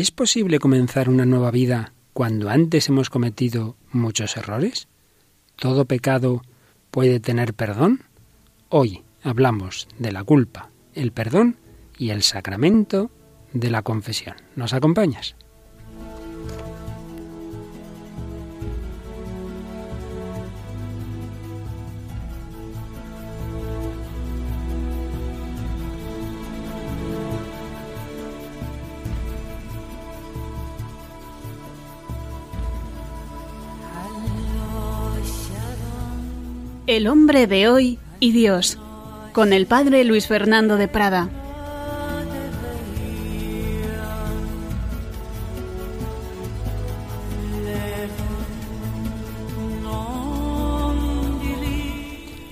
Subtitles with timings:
[0.00, 4.88] ¿Es posible comenzar una nueva vida cuando antes hemos cometido muchos errores?
[5.56, 6.40] ¿Todo pecado
[6.90, 8.04] puede tener perdón?
[8.70, 11.56] Hoy hablamos de la culpa, el perdón
[11.98, 13.10] y el sacramento
[13.52, 14.36] de la confesión.
[14.56, 15.36] ¿Nos acompañas?
[36.90, 38.76] El hombre de hoy y Dios,
[39.32, 41.28] con el padre Luis Fernando de Prada.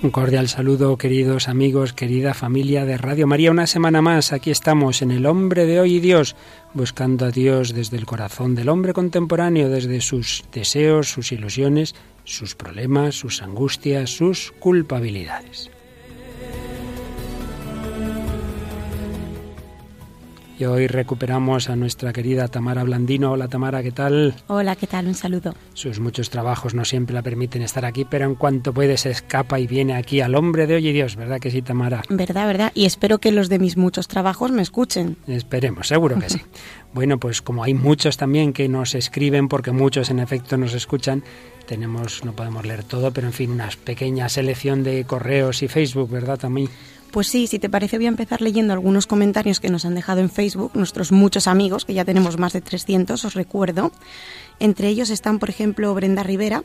[0.00, 3.50] Un cordial saludo, queridos amigos, querida familia de Radio María.
[3.50, 6.36] Una semana más, aquí estamos en El Hombre de Hoy y Dios,
[6.74, 11.96] buscando a Dios desde el corazón del hombre contemporáneo, desde sus deseos, sus ilusiones,
[12.28, 15.70] sus problemas, sus angustias, sus culpabilidades.
[20.58, 23.30] Y hoy recuperamos a nuestra querida Tamara Blandino.
[23.30, 24.34] Hola Tamara, ¿qué tal?
[24.48, 25.06] Hola, ¿qué tal?
[25.06, 25.54] Un saludo.
[25.72, 29.60] Sus muchos trabajos no siempre la permiten estar aquí, pero en cuanto puede se escapa
[29.60, 32.02] y viene aquí al hombre de hoy y Dios, ¿verdad que sí, Tamara?
[32.08, 32.72] Verdad, verdad.
[32.74, 35.16] Y espero que los de mis muchos trabajos me escuchen.
[35.28, 36.40] Esperemos, seguro que sí.
[36.92, 41.22] bueno, pues como hay muchos también que nos escriben, porque muchos en efecto nos escuchan,
[41.68, 46.10] tenemos, no podemos leer todo, pero en fin, una pequeña selección de correos y Facebook,
[46.10, 46.68] ¿verdad, también?
[47.12, 50.20] Pues sí, si te parece voy a empezar leyendo algunos comentarios que nos han dejado
[50.20, 53.92] en Facebook nuestros muchos amigos, que ya tenemos más de 300, os recuerdo.
[54.58, 56.64] Entre ellos están, por ejemplo, Brenda Rivera,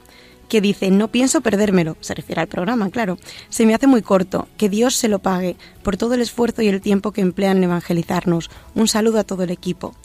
[0.49, 3.17] que dice, no pienso perdérmelo, se refiere al programa, claro,
[3.49, 6.67] se me hace muy corto, que Dios se lo pague por todo el esfuerzo y
[6.67, 8.49] el tiempo que emplean en evangelizarnos.
[8.73, 9.95] Un saludo a todo el equipo.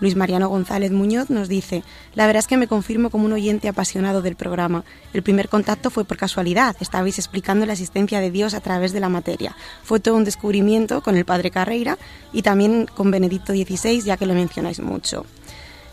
[0.00, 1.82] Luis Mariano González Muñoz nos dice,
[2.14, 4.84] la verdad es que me confirmo como un oyente apasionado del programa.
[5.12, 9.00] El primer contacto fue por casualidad, estabais explicando la existencia de Dios a través de
[9.00, 9.56] la materia.
[9.82, 11.98] Fue todo un descubrimiento con el padre Carreira
[12.32, 15.24] y también con Benedicto XVI, ya que lo mencionáis mucho.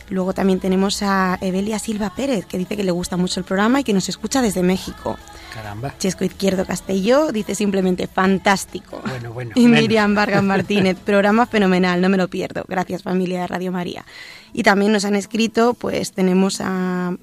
[0.09, 3.79] Luego también tenemos a Evelia Silva Pérez, que dice que le gusta mucho el programa
[3.79, 5.17] y que nos escucha desde México.
[5.53, 5.93] Caramba.
[5.97, 9.01] Chesco Izquierdo Castelló dice simplemente fantástico.
[9.05, 9.51] Bueno, bueno.
[9.55, 12.65] Y Miriam Vargas Martínez, programa fenomenal, no me lo pierdo.
[12.67, 14.05] Gracias familia de Radio María.
[14.53, 17.15] Y también nos han escrito, pues tenemos a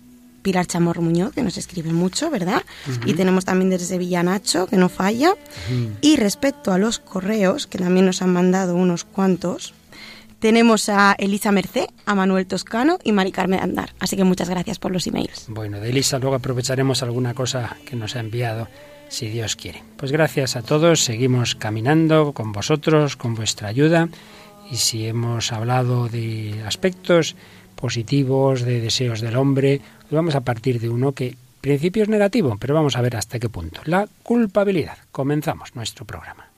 [0.42, 2.62] Pilar Chamorro Muñoz, que nos escribe mucho, ¿verdad?
[3.04, 5.34] Y tenemos también desde Sevilla Nacho, que no falla.
[6.00, 9.74] Y respecto a los correos, que también nos han mandado unos cuantos,
[10.40, 13.94] tenemos a Elisa Mercé, a Manuel Toscano y Mari Carmen Andar.
[14.00, 15.46] Así que muchas gracias por los emails.
[15.48, 18.68] Bueno, de Elisa luego aprovecharemos alguna cosa que nos ha enviado,
[19.08, 19.82] si Dios quiere.
[19.96, 24.08] Pues gracias a todos, seguimos caminando con vosotros, con vuestra ayuda.
[24.70, 27.36] Y si hemos hablado de aspectos
[27.74, 29.80] positivos, de deseos del hombre,
[30.10, 33.48] vamos a partir de uno que principio es negativo, pero vamos a ver hasta qué
[33.48, 33.80] punto.
[33.84, 34.98] La culpabilidad.
[35.12, 36.49] Comenzamos nuestro programa.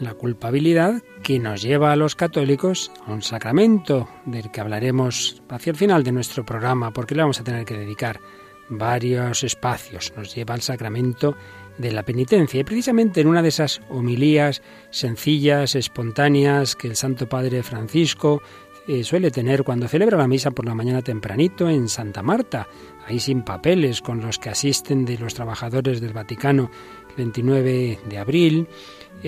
[0.00, 5.70] La culpabilidad que nos lleva a los católicos a un sacramento del que hablaremos hacia
[5.70, 8.20] el final de nuestro programa, porque le vamos a tener que dedicar
[8.68, 10.12] varios espacios.
[10.16, 11.36] Nos lleva al sacramento
[11.78, 17.28] de la penitencia y precisamente en una de esas homilías sencillas, espontáneas que el Santo
[17.28, 18.42] Padre Francisco
[18.88, 22.66] eh, suele tener cuando celebra la misa por la mañana tempranito en Santa Marta,
[23.06, 26.70] ahí sin papeles, con los que asisten de los trabajadores del Vaticano
[27.16, 28.68] 29 de abril,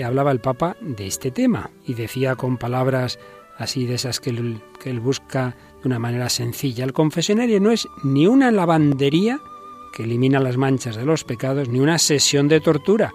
[0.04, 3.18] hablaba el Papa de este tema y decía con palabras
[3.58, 6.84] así de esas que él, que él busca de una manera sencilla.
[6.84, 9.40] El confesionario no es ni una lavandería
[9.92, 13.12] que elimina las manchas de los pecados, ni una sesión de tortura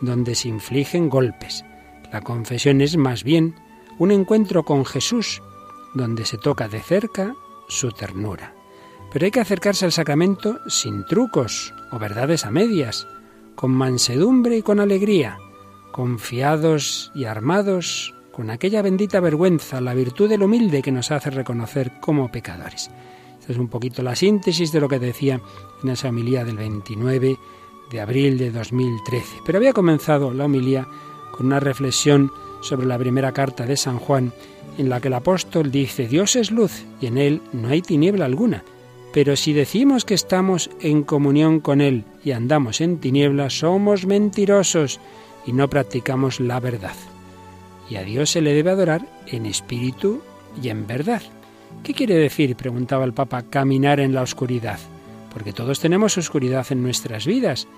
[0.00, 1.64] donde se infligen golpes.
[2.12, 3.56] La confesión es más bien
[3.98, 5.42] un encuentro con Jesús,
[5.94, 7.34] donde se toca de cerca
[7.68, 8.54] su ternura.
[9.12, 13.06] Pero hay que acercarse al sacramento sin trucos o verdades a medias,
[13.60, 15.36] con mansedumbre y con alegría,
[15.92, 21.92] confiados y armados con aquella bendita vergüenza, la virtud del humilde que nos hace reconocer
[22.00, 22.90] como pecadores.
[23.38, 25.42] Esta es un poquito la síntesis de lo que decía
[25.82, 27.36] en esa homilía del 29
[27.90, 29.26] de abril de 2013.
[29.44, 30.88] Pero había comenzado la homilía
[31.30, 32.32] con una reflexión
[32.62, 34.32] sobre la primera carta de San Juan,
[34.78, 38.24] en la que el apóstol dice, Dios es luz y en él no hay tiniebla
[38.24, 38.64] alguna.
[39.12, 45.00] Pero si decimos que estamos en comunión con Él y andamos en tinieblas, somos mentirosos
[45.46, 46.94] y no practicamos la verdad.
[47.88, 50.22] Y a Dios se le debe adorar en espíritu
[50.62, 51.22] y en verdad.
[51.82, 54.78] ¿Qué quiere decir, preguntaba el Papa, caminar en la oscuridad?
[55.32, 57.68] porque todos tenemos oscuridad en nuestras vidas,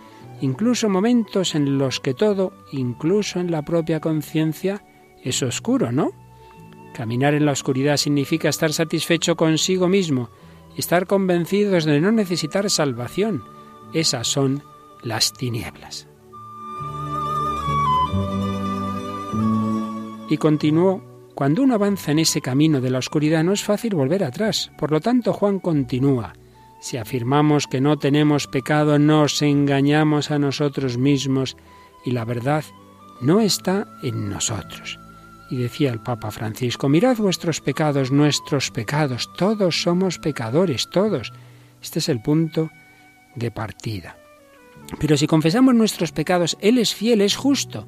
[0.40, 4.82] incluso momentos en los que todo, incluso en la propia conciencia,
[5.22, 6.10] es oscuro, ¿no?
[6.94, 10.30] Caminar en la oscuridad significa estar satisfecho consigo mismo,
[10.76, 13.44] estar convencidos de no necesitar salvación.
[13.92, 14.62] Esas son
[15.02, 16.08] las tinieblas.
[20.28, 21.02] Y continuó,
[21.34, 24.70] cuando uno avanza en ese camino de la oscuridad no es fácil volver atrás.
[24.78, 26.32] Por lo tanto, Juan continúa,
[26.80, 31.56] si afirmamos que no tenemos pecado, nos engañamos a nosotros mismos
[32.04, 32.64] y la verdad
[33.20, 35.01] no está en nosotros.
[35.52, 41.30] Y decía el Papa Francisco, mirad vuestros pecados, nuestros pecados, todos somos pecadores, todos.
[41.82, 42.70] Este es el punto
[43.34, 44.16] de partida.
[44.98, 47.86] Pero si confesamos nuestros pecados, Él es fiel, es justo,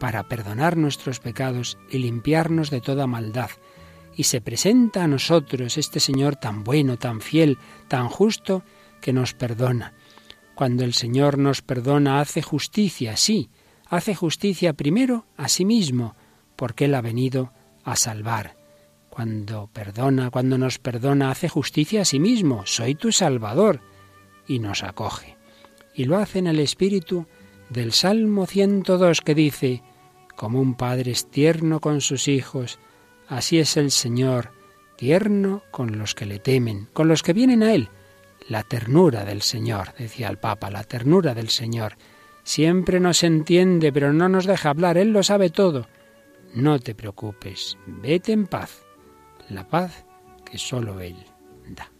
[0.00, 3.50] para perdonar nuestros pecados y limpiarnos de toda maldad.
[4.16, 7.56] Y se presenta a nosotros este Señor tan bueno, tan fiel,
[7.86, 8.64] tan justo,
[9.00, 9.94] que nos perdona.
[10.56, 13.48] Cuando el Señor nos perdona, hace justicia, sí,
[13.86, 16.16] hace justicia primero a sí mismo,
[16.60, 17.54] porque Él ha venido
[17.84, 18.54] a salvar.
[19.08, 23.80] Cuando perdona, cuando nos perdona, hace justicia a sí mismo, soy tu Salvador,
[24.46, 25.38] y nos acoge.
[25.94, 27.26] Y lo hace en el espíritu
[27.70, 29.82] del Salmo 102 que dice,
[30.36, 32.78] como un padre es tierno con sus hijos,
[33.26, 34.52] así es el Señor,
[34.98, 37.88] tierno con los que le temen, con los que vienen a Él.
[38.50, 41.96] La ternura del Señor, decía el Papa, la ternura del Señor.
[42.42, 45.86] Siempre nos entiende, pero no nos deja hablar, Él lo sabe todo.
[46.54, 48.82] No te preocupes, vete en paz,
[49.48, 50.04] la paz
[50.44, 51.16] que solo Él
[51.68, 51.90] da.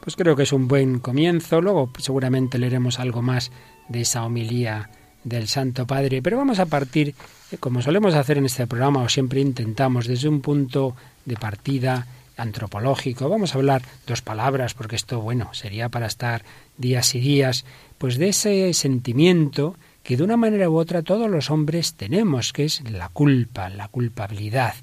[0.00, 3.52] Pues creo que es un buen comienzo, luego seguramente leeremos algo más
[3.88, 4.90] de esa homilía
[5.24, 7.14] del Santo Padre, pero vamos a partir
[7.60, 13.28] como solemos hacer en este programa, o siempre intentamos, desde un punto de partida antropológico,
[13.28, 16.44] vamos a hablar dos palabras, porque esto, bueno, sería para estar
[16.78, 17.64] días y días,
[17.98, 22.64] pues de ese sentimiento que de una manera u otra todos los hombres tenemos, que
[22.64, 24.74] es la culpa, la culpabilidad.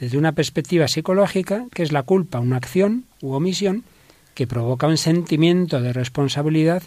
[0.00, 3.84] Desde una perspectiva psicológica, que es la culpa, una acción u omisión
[4.34, 6.82] que provoca un sentimiento de responsabilidad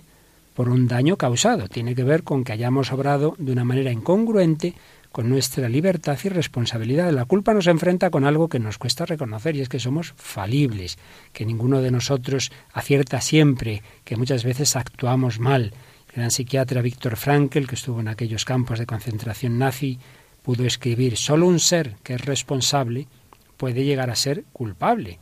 [0.60, 1.70] por un daño causado.
[1.70, 4.74] Tiene que ver con que hayamos obrado de una manera incongruente
[5.10, 7.14] con nuestra libertad y responsabilidad.
[7.14, 10.98] La culpa nos enfrenta con algo que nos cuesta reconocer y es que somos falibles,
[11.32, 15.72] que ninguno de nosotros acierta siempre, que muchas veces actuamos mal.
[16.10, 19.98] El gran psiquiatra Víctor Frankl, que estuvo en aquellos campos de concentración nazi,
[20.44, 23.08] pudo escribir, solo un ser que es responsable
[23.56, 25.20] puede llegar a ser culpable.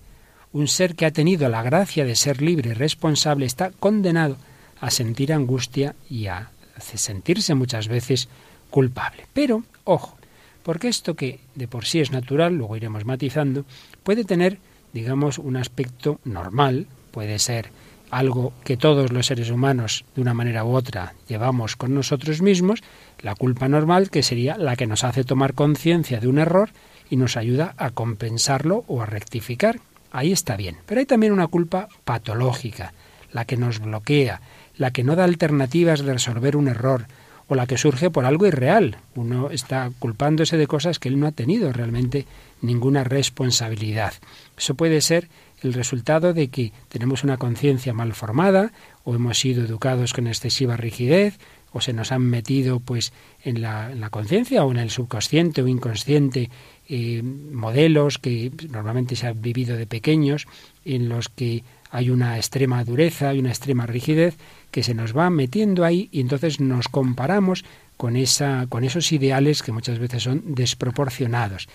[0.51, 4.37] Un ser que ha tenido la gracia de ser libre y responsable está condenado
[4.79, 8.29] a sentir angustia y a sentirse muchas veces
[8.69, 9.25] culpable.
[9.33, 10.17] Pero, ojo,
[10.63, 13.65] porque esto que de por sí es natural, luego iremos matizando,
[14.03, 14.59] puede tener,
[14.93, 17.69] digamos, un aspecto normal, puede ser
[18.11, 22.81] algo que todos los seres humanos, de una manera u otra, llevamos con nosotros mismos,
[23.19, 26.69] la culpa normal, que sería la que nos hace tomar conciencia de un error
[27.09, 29.79] y nos ayuda a compensarlo o a rectificar.
[30.11, 30.77] Ahí está bien.
[30.85, 32.93] Pero hay también una culpa patológica,
[33.31, 34.41] la que nos bloquea,
[34.77, 37.07] la que no da alternativas de resolver un error,
[37.47, 38.97] o la que surge por algo irreal.
[39.15, 42.25] Uno está culpándose de cosas que él no ha tenido realmente
[42.61, 44.13] ninguna responsabilidad.
[44.57, 45.29] Eso puede ser
[45.61, 48.71] el resultado de que tenemos una conciencia mal formada
[49.03, 51.39] o hemos sido educados con excesiva rigidez
[51.71, 53.13] o se nos han metido pues
[53.43, 56.49] en la, conciencia o en el subconsciente o inconsciente
[56.87, 60.47] eh, modelos que normalmente se han vivido de pequeños
[60.85, 64.35] en los que hay una extrema dureza, y una extrema rigidez
[64.71, 67.65] que se nos va metiendo ahí y entonces nos comparamos
[67.97, 71.67] con, esa, con esos ideales que muchas veces son desproporcionados.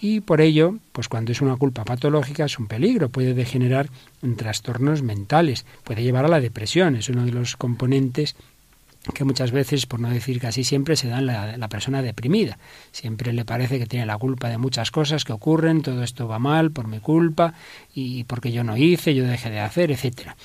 [0.00, 3.88] Y por ello, pues cuando es una culpa patológica es un peligro, puede degenerar
[4.20, 8.34] en trastornos mentales, puede llevar a la depresión, es uno de los componentes
[9.14, 12.58] que muchas veces, por no decir casi siempre, se da la, la, persona deprimida.
[12.92, 16.38] Siempre le parece que tiene la culpa de muchas cosas que ocurren, todo esto va
[16.38, 17.54] mal por mi culpa
[17.94, 20.36] y porque yo no hice, yo dejé de hacer, etcétera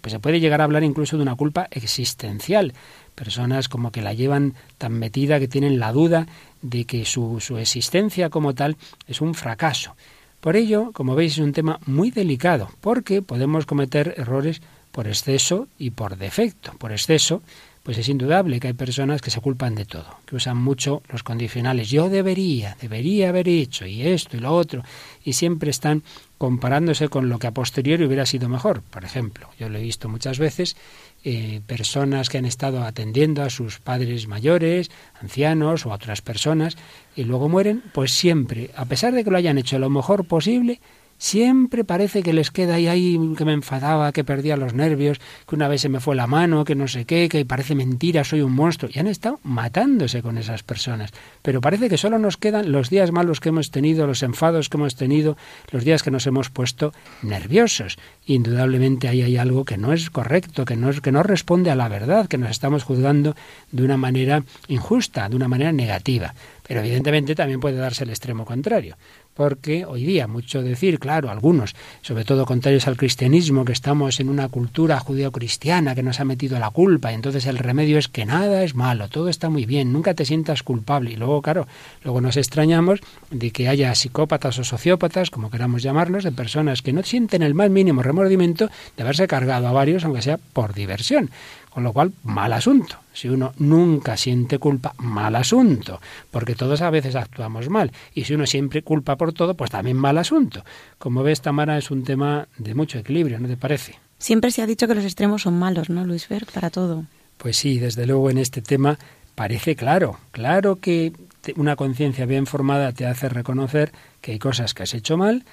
[0.00, 2.74] pues se puede llegar a hablar incluso de una culpa existencial.
[3.14, 6.26] Personas como que la llevan tan metida que tienen la duda
[6.62, 8.76] de que su, su existencia como tal
[9.06, 9.96] es un fracaso.
[10.40, 15.68] Por ello, como veis, es un tema muy delicado, porque podemos cometer errores por exceso
[15.78, 16.72] y por defecto.
[16.78, 17.42] Por exceso,
[17.90, 21.24] pues es indudable que hay personas que se culpan de todo, que usan mucho los
[21.24, 21.90] condicionales.
[21.90, 24.84] Yo debería, debería haber hecho, y esto y lo otro,
[25.24, 26.04] y siempre están
[26.38, 28.82] comparándose con lo que a posteriori hubiera sido mejor.
[28.82, 30.76] Por ejemplo, yo lo he visto muchas veces,
[31.24, 34.88] eh, personas que han estado atendiendo a sus padres mayores,
[35.20, 36.76] ancianos o a otras personas,
[37.16, 40.80] y luego mueren, pues siempre, a pesar de que lo hayan hecho lo mejor posible,
[41.22, 45.54] Siempre parece que les queda ahí, ahí que me enfadaba, que perdía los nervios, que
[45.54, 48.40] una vez se me fue la mano, que no sé qué, que parece mentira, soy
[48.40, 48.90] un monstruo.
[48.92, 51.10] Y han estado matándose con esas personas.
[51.42, 54.78] Pero parece que solo nos quedan los días malos que hemos tenido, los enfados que
[54.78, 55.36] hemos tenido,
[55.70, 57.98] los días que nos hemos puesto nerviosos.
[58.24, 61.74] Indudablemente ahí hay algo que no es correcto, que no, es, que no responde a
[61.74, 63.36] la verdad, que nos estamos juzgando
[63.72, 66.34] de una manera injusta, de una manera negativa.
[66.66, 68.96] Pero evidentemente también puede darse el extremo contrario
[69.34, 74.28] porque hoy día, mucho decir, claro, algunos, sobre todo contrarios al cristianismo, que estamos en
[74.28, 78.26] una cultura judío-cristiana que nos ha metido la culpa, y entonces el remedio es que
[78.26, 81.12] nada es malo, todo está muy bien, nunca te sientas culpable.
[81.12, 81.66] Y luego, claro,
[82.02, 86.92] luego nos extrañamos de que haya psicópatas o sociópatas, como queramos llamarlos, de personas que
[86.92, 91.30] no sienten el más mínimo remordimiento de haberse cargado a varios, aunque sea por diversión.
[91.70, 92.96] Con lo cual, mal asunto.
[93.12, 96.00] Si uno nunca siente culpa, mal asunto,
[96.30, 97.92] porque todos a veces actuamos mal.
[98.12, 100.64] Y si uno siempre culpa por todo, pues también mal asunto.
[100.98, 103.94] Como ves, Tamara, es un tema de mucho equilibrio, ¿no te parece?
[104.18, 106.44] Siempre se ha dicho que los extremos son malos, ¿no, Luis Fer?
[106.52, 107.04] Para todo.
[107.38, 108.98] Pues sí, desde luego en este tema
[109.34, 111.12] parece claro, claro que
[111.56, 115.44] una conciencia bien formada te hace reconocer que hay cosas que has hecho mal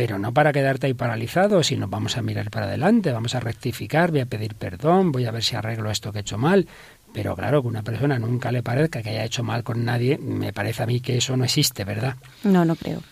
[0.00, 4.10] pero no para quedarte ahí paralizado, sino vamos a mirar para adelante, vamos a rectificar,
[4.10, 6.66] voy a pedir perdón, voy a ver si arreglo esto que he hecho mal.
[7.12, 10.54] Pero claro, que una persona nunca le parezca que haya hecho mal con nadie, me
[10.54, 12.16] parece a mí que eso no existe, ¿verdad?
[12.44, 13.02] No, no creo.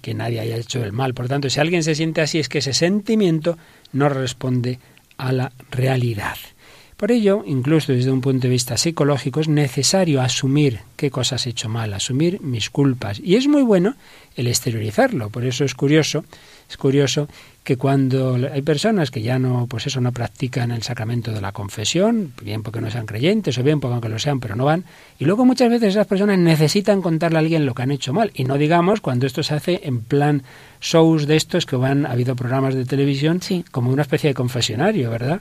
[0.00, 1.14] Que nadie haya hecho el mal.
[1.14, 3.56] Por tanto, si alguien se siente así, es que ese sentimiento
[3.92, 4.80] no responde
[5.18, 6.38] a la realidad.
[6.96, 11.50] Por ello, incluso desde un punto de vista psicológico, es necesario asumir qué cosas he
[11.50, 13.18] hecho mal, asumir mis culpas.
[13.18, 13.96] Y es muy bueno
[14.36, 15.30] el exteriorizarlo.
[15.30, 16.24] Por eso es curioso,
[16.68, 17.28] es curioso
[17.64, 21.52] que cuando hay personas que ya no, pues eso, no practican el sacramento de la
[21.52, 24.84] confesión, bien porque no sean creyentes o bien porque aunque lo sean, pero no van,
[25.18, 28.32] y luego muchas veces esas personas necesitan contarle a alguien lo que han hecho mal.
[28.34, 30.42] Y no digamos cuando esto se hace en plan
[30.80, 35.10] shows de estos que van, ha habido programas de televisión como una especie de confesionario,
[35.10, 35.40] ¿verdad?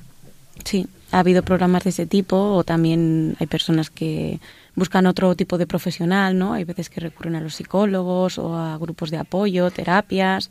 [0.64, 4.40] Sí, ha habido programas de ese tipo o también hay personas que
[4.76, 6.54] buscan otro tipo de profesional, ¿no?
[6.54, 10.50] Hay veces que recurren a los psicólogos o a grupos de apoyo, terapias.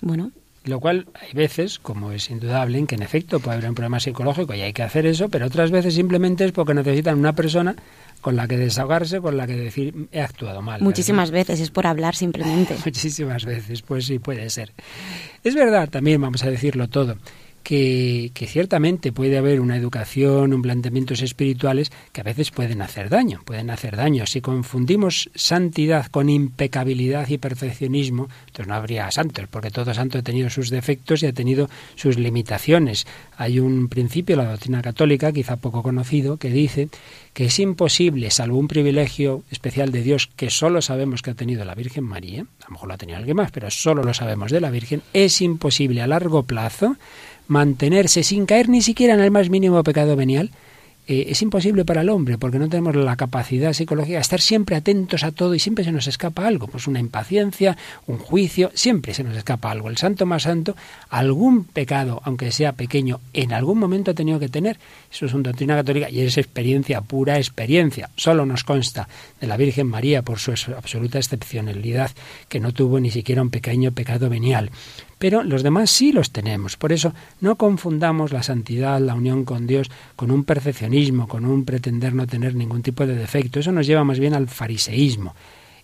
[0.00, 0.32] Bueno.
[0.64, 3.98] Lo cual hay veces, como es indudable, en que en efecto puede haber un problema
[3.98, 7.74] psicológico y hay que hacer eso, pero otras veces simplemente es porque necesitan una persona
[8.20, 10.80] con la que desahogarse, con la que decir he actuado mal.
[10.80, 12.76] Muchísimas veces, es por hablar simplemente.
[12.84, 14.72] Muchísimas veces, pues sí, puede ser.
[15.42, 17.16] Es verdad, también vamos a decirlo todo,
[17.62, 23.40] que, ciertamente puede haber una educación, un planteamientos espirituales que a veces pueden hacer daño,
[23.44, 24.26] pueden hacer daño.
[24.26, 30.22] Si confundimos santidad con impecabilidad y perfeccionismo, entonces no habría santos, porque todo santo ha
[30.22, 33.06] tenido sus defectos y ha tenido sus limitaciones.
[33.36, 36.88] Hay un principio, la doctrina católica, quizá poco conocido, que dice
[37.32, 41.64] que es imposible, salvo un privilegio especial de Dios que solo sabemos que ha tenido
[41.64, 44.50] la Virgen María, a lo mejor lo ha tenido alguien más, pero solo lo sabemos
[44.50, 46.96] de la Virgen, es imposible a largo plazo
[47.48, 50.50] mantenerse sin caer ni siquiera en el más mínimo pecado venial,
[51.08, 54.76] eh, es imposible para el hombre porque no tenemos la capacidad psicológica de estar siempre
[54.76, 59.12] atentos a todo y siempre se nos escapa algo, pues una impaciencia, un juicio, siempre
[59.12, 59.90] se nos escapa algo.
[59.90, 60.76] El santo más santo,
[61.10, 64.78] algún pecado, aunque sea pequeño, en algún momento ha tenido que tener.
[65.12, 68.10] Eso es una doctrina católica y es experiencia, pura experiencia.
[68.14, 69.08] Solo nos consta
[69.40, 72.12] de la Virgen María por su absoluta excepcionalidad,
[72.48, 74.70] que no tuvo ni siquiera un pequeño pecado venial
[75.22, 76.76] pero los demás sí los tenemos.
[76.76, 81.64] Por eso no confundamos la santidad, la unión con Dios, con un perfeccionismo, con un
[81.64, 83.60] pretender no tener ningún tipo de defecto.
[83.60, 85.36] Eso nos lleva más bien al fariseísmo.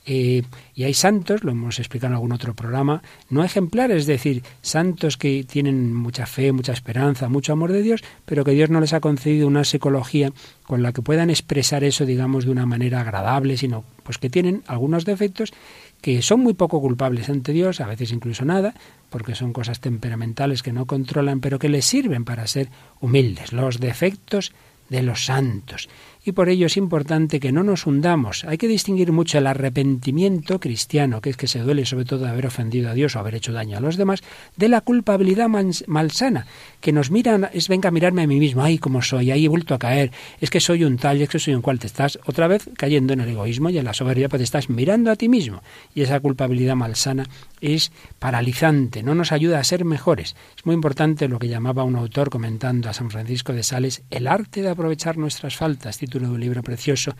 [0.06, 0.42] Eh,
[0.74, 5.16] y hay santos, lo hemos explicado en algún otro programa, no ejemplares, es decir, santos
[5.16, 8.92] que tienen mucha fe, mucha esperanza, mucho amor de Dios, pero que Dios no les
[8.92, 10.32] ha concedido una psicología
[10.64, 14.62] con la que puedan expresar eso, digamos, de una manera agradable, sino pues que tienen
[14.66, 15.52] algunos defectos
[16.00, 18.74] que son muy poco culpables ante Dios, a veces incluso nada,
[19.10, 22.68] porque son cosas temperamentales que no controlan, pero que les sirven para ser
[23.00, 24.52] humildes, los defectos
[24.88, 25.88] de los santos
[26.24, 28.44] y por ello es importante que no nos hundamos.
[28.44, 32.30] Hay que distinguir mucho el arrepentimiento cristiano, que es que se duele sobre todo de
[32.30, 34.22] haber ofendido a Dios o haber hecho daño a los demás,
[34.56, 35.48] de la culpabilidad
[35.86, 36.46] malsana,
[36.80, 39.48] que nos miran, es venga a mirarme a mí mismo, ay, cómo soy, ahí he
[39.48, 42.18] vuelto a caer, es que soy un tal, es que soy un cual, te estás
[42.26, 45.16] otra vez cayendo en el egoísmo y en la soberbia, pues te estás mirando a
[45.16, 45.62] ti mismo.
[45.94, 47.26] Y esa culpabilidad malsana
[47.60, 50.36] es paralizante, no nos ayuda a ser mejores.
[50.56, 54.26] Es muy importante lo que llamaba un autor comentando a San Francisco de Sales, el
[54.26, 57.14] arte de aprovechar nuestras faltas, de un libro precioso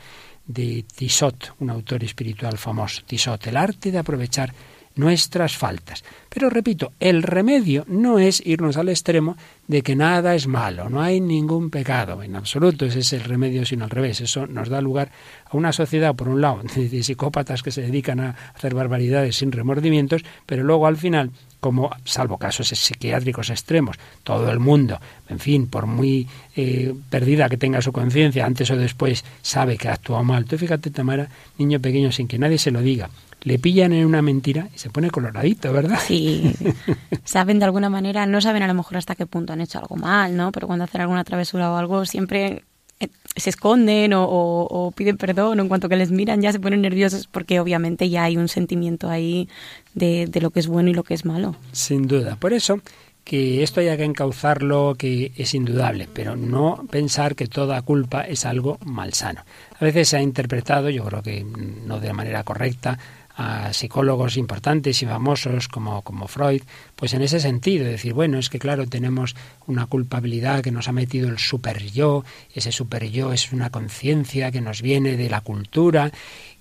[0.47, 3.03] de Tissot, un autor espiritual famoso.
[3.05, 4.55] Tissot, el arte de aprovechar
[4.99, 6.05] nuestras faltas.
[6.29, 9.37] Pero repito, el remedio no es irnos al extremo
[9.67, 13.65] de que nada es malo, no hay ningún pecado, en absoluto ese es el remedio,
[13.65, 14.21] sino al revés.
[14.21, 15.11] Eso nos da lugar
[15.47, 19.53] a una sociedad, por un lado, de psicópatas que se dedican a hacer barbaridades sin
[19.53, 25.67] remordimientos, pero luego al final como, salvo casos psiquiátricos extremos, todo el mundo, en fin,
[25.67, 30.23] por muy eh, perdida que tenga su conciencia, antes o después sabe que ha actuado
[30.23, 30.45] mal.
[30.45, 31.29] Tú fíjate, Tamara,
[31.59, 33.11] niño pequeño, sin que nadie se lo diga,
[33.43, 35.99] le pillan en una mentira y se pone coloradito, ¿verdad?
[36.05, 36.53] Sí.
[37.25, 39.97] saben de alguna manera, no saben a lo mejor hasta qué punto han hecho algo
[39.97, 40.53] mal, ¿no?
[40.53, 42.65] Pero cuando hacen alguna travesura o algo, siempre
[43.01, 46.83] eh, se esconden o, piden perdón o en cuanto que les miran ya se ponen
[46.83, 49.49] nerviosos porque obviamente ya hay un sentimiento ahí
[49.95, 51.55] de, de lo que es bueno y lo que es malo.
[51.73, 52.37] Sin duda.
[52.37, 52.81] Por eso
[53.29, 58.47] que esto haya que encauzarlo, que es indudable, pero no pensar que toda culpa es
[58.47, 59.45] algo malsano.
[59.79, 62.99] A veces se ha interpretado, yo creo que no de manera correcta,
[63.39, 66.63] a psicólogos importantes y famosos como, como Freud,
[66.97, 69.37] pues en ese sentido, decir, bueno, es que claro, tenemos
[69.69, 74.51] una culpabilidad que nos ha metido el super yo, ese super yo es una conciencia
[74.51, 76.11] que nos viene de la cultura,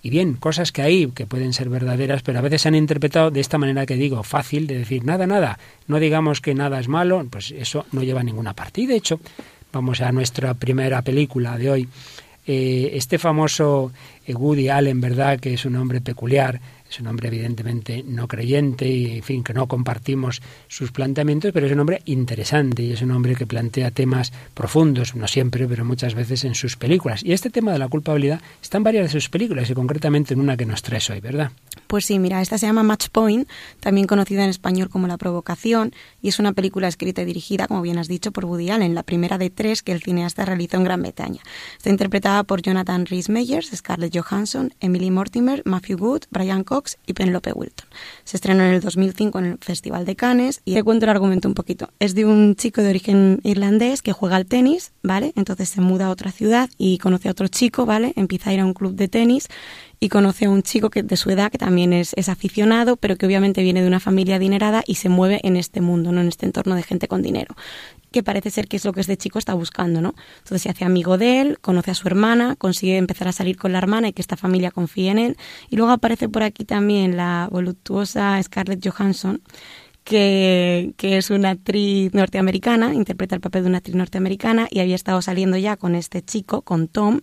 [0.04, 3.32] y bien, cosas que hay que pueden ser verdaderas, pero a veces se han interpretado
[3.32, 5.58] de esta manera que digo, fácil, de decir, nada, nada,
[5.88, 8.86] no digamos que nada es malo, pues eso no lleva a ninguna parte.
[8.86, 9.20] De hecho,
[9.74, 11.90] vamos a nuestra primera película de hoy,
[12.48, 13.92] eh, este famoso
[14.26, 15.40] eh, Woody Allen, ¿verdad?
[15.40, 19.54] Que es un hombre peculiar, es un hombre evidentemente no creyente y, en fin, que
[19.54, 23.92] no compartimos sus planteamientos, pero es un hombre interesante y es un hombre que plantea
[23.92, 27.24] temas profundos, no siempre, pero muchas veces en sus películas.
[27.24, 30.40] Y este tema de la culpabilidad está en varias de sus películas y concretamente en
[30.40, 31.52] una que nos traes hoy, ¿verdad?
[31.88, 33.48] Pues sí, mira, esta se llama Match Point,
[33.80, 37.82] también conocida en español como La Provocación, y es una película escrita y dirigida, como
[37.82, 40.84] bien has dicho, por Woody Allen, la primera de tres que el cineasta realizó en
[40.84, 41.42] Gran Bretaña.
[41.78, 47.14] Está interpretada por Jonathan Rhys Meyers, Scarlett Johansson, Emily Mortimer, Matthew Good, Brian Cox y
[47.14, 47.88] Penelope Wilton.
[48.24, 51.48] Se estrenó en el 2005 en el Festival de Cannes y te cuento el argumento
[51.48, 51.90] un poquito.
[52.00, 55.34] Es de un chico de origen irlandés que juega al tenis, ¿vale?
[55.36, 58.14] Entonces se muda a otra ciudad y conoce a otro chico, ¿vale?
[58.16, 59.48] Empieza a ir a un club de tenis
[60.00, 63.16] y conoce a un chico que de su edad que también es, es, aficionado, pero
[63.16, 66.28] que obviamente viene de una familia adinerada y se mueve en este mundo, no en
[66.28, 67.56] este entorno de gente con dinero
[68.12, 70.16] que parece ser que es lo que este chico está buscando, ¿no?
[70.38, 73.74] Entonces se hace amigo de él, conoce a su hermana, consigue empezar a salir con
[73.74, 75.38] la hermana y que esta familia confíe en él.
[75.70, 79.42] Y luego aparece por aquí también la voluptuosa Scarlett Johansson,
[80.04, 84.96] que, que, es una actriz norteamericana, interpreta el papel de una actriz norteamericana y había
[84.96, 87.22] estado saliendo ya con este chico, con Tom,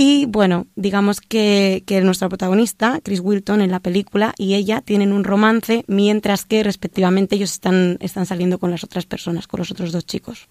[0.00, 5.12] y bueno, digamos que, que nuestro protagonista, Chris Wilton, en la película, y ella tienen
[5.12, 9.72] un romance, mientras que respectivamente ellos están, están saliendo con las otras personas, con los
[9.72, 10.46] otros dos chicos.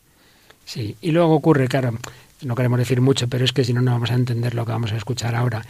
[0.65, 1.97] Sí, y luego ocurre, claro,
[2.41, 4.73] no queremos decir mucho, pero es que si no, no vamos a entender lo que
[4.73, 5.65] vamos a escuchar ahora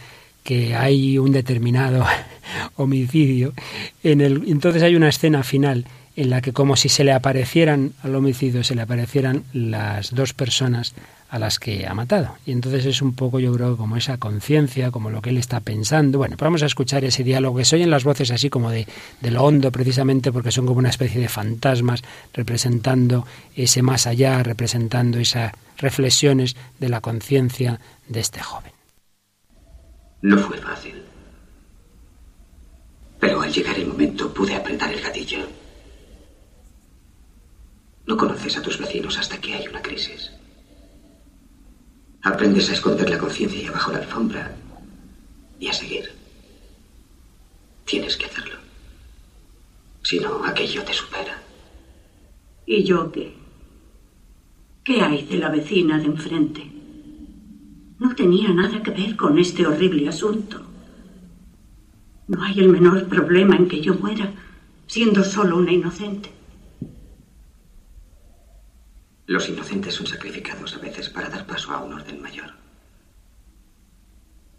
[0.48, 2.06] que hay un determinado
[2.76, 3.52] homicidio.
[4.02, 5.84] En el, entonces hay una escena final
[6.16, 10.32] en la que como si se le aparecieran al homicidio, se le aparecieran las dos
[10.32, 10.94] personas
[11.28, 12.30] a las que ha matado.
[12.46, 15.60] Y entonces es un poco, yo creo, como esa conciencia, como lo que él está
[15.60, 16.16] pensando.
[16.16, 18.86] Bueno, pues vamos a escuchar ese diálogo, que se oyen las voces así como de,
[19.20, 24.42] de lo hondo, precisamente porque son como una especie de fantasmas representando ese más allá,
[24.42, 28.77] representando esas reflexiones de la conciencia de este joven.
[30.22, 31.02] No fue fácil.
[33.20, 35.46] Pero al llegar el momento pude apretar el gatillo.
[38.06, 40.32] No conoces a tus vecinos hasta que hay una crisis.
[42.22, 44.56] Aprendes a esconder la conciencia y abajo la alfombra
[45.60, 46.12] y a seguir.
[47.84, 48.58] Tienes que hacerlo.
[50.02, 51.42] Si no, aquello te supera.
[52.66, 53.34] ¿Y yo qué?
[54.84, 56.77] ¿Qué hay de la vecina de enfrente?
[57.98, 60.62] No tenía nada que ver con este horrible asunto.
[62.28, 64.32] No hay el menor problema en que yo muera
[64.86, 66.32] siendo solo una inocente.
[69.26, 72.54] Los inocentes son sacrificados a veces para dar paso a un orden mayor.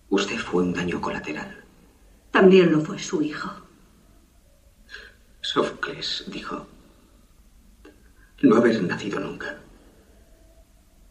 [0.10, 1.63] Usted fue un daño colateral.
[2.32, 3.49] También lo fue su hijo.
[5.41, 6.67] Sófocles dijo,
[8.41, 9.58] no haber nacido nunca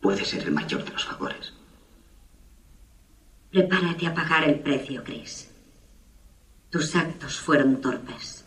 [0.00, 1.57] puede ser el mayor de los favores.
[3.50, 5.50] Prepárate a pagar el precio, Chris.
[6.70, 8.44] Tus actos fueron torpes,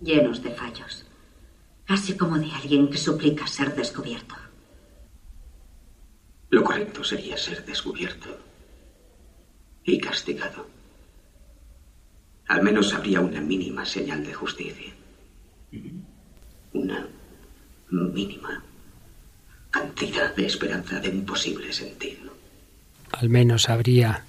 [0.00, 1.06] llenos de fallos,
[1.84, 4.34] casi como de alguien que suplica ser descubierto.
[6.50, 8.36] Lo correcto sería ser descubierto
[9.84, 10.66] y castigado.
[12.48, 14.92] Al menos habría una mínima señal de justicia.
[16.72, 17.08] Una
[17.90, 18.62] mínima
[19.70, 22.32] cantidad de esperanza de un posible sentido.
[23.12, 24.26] Al menos habría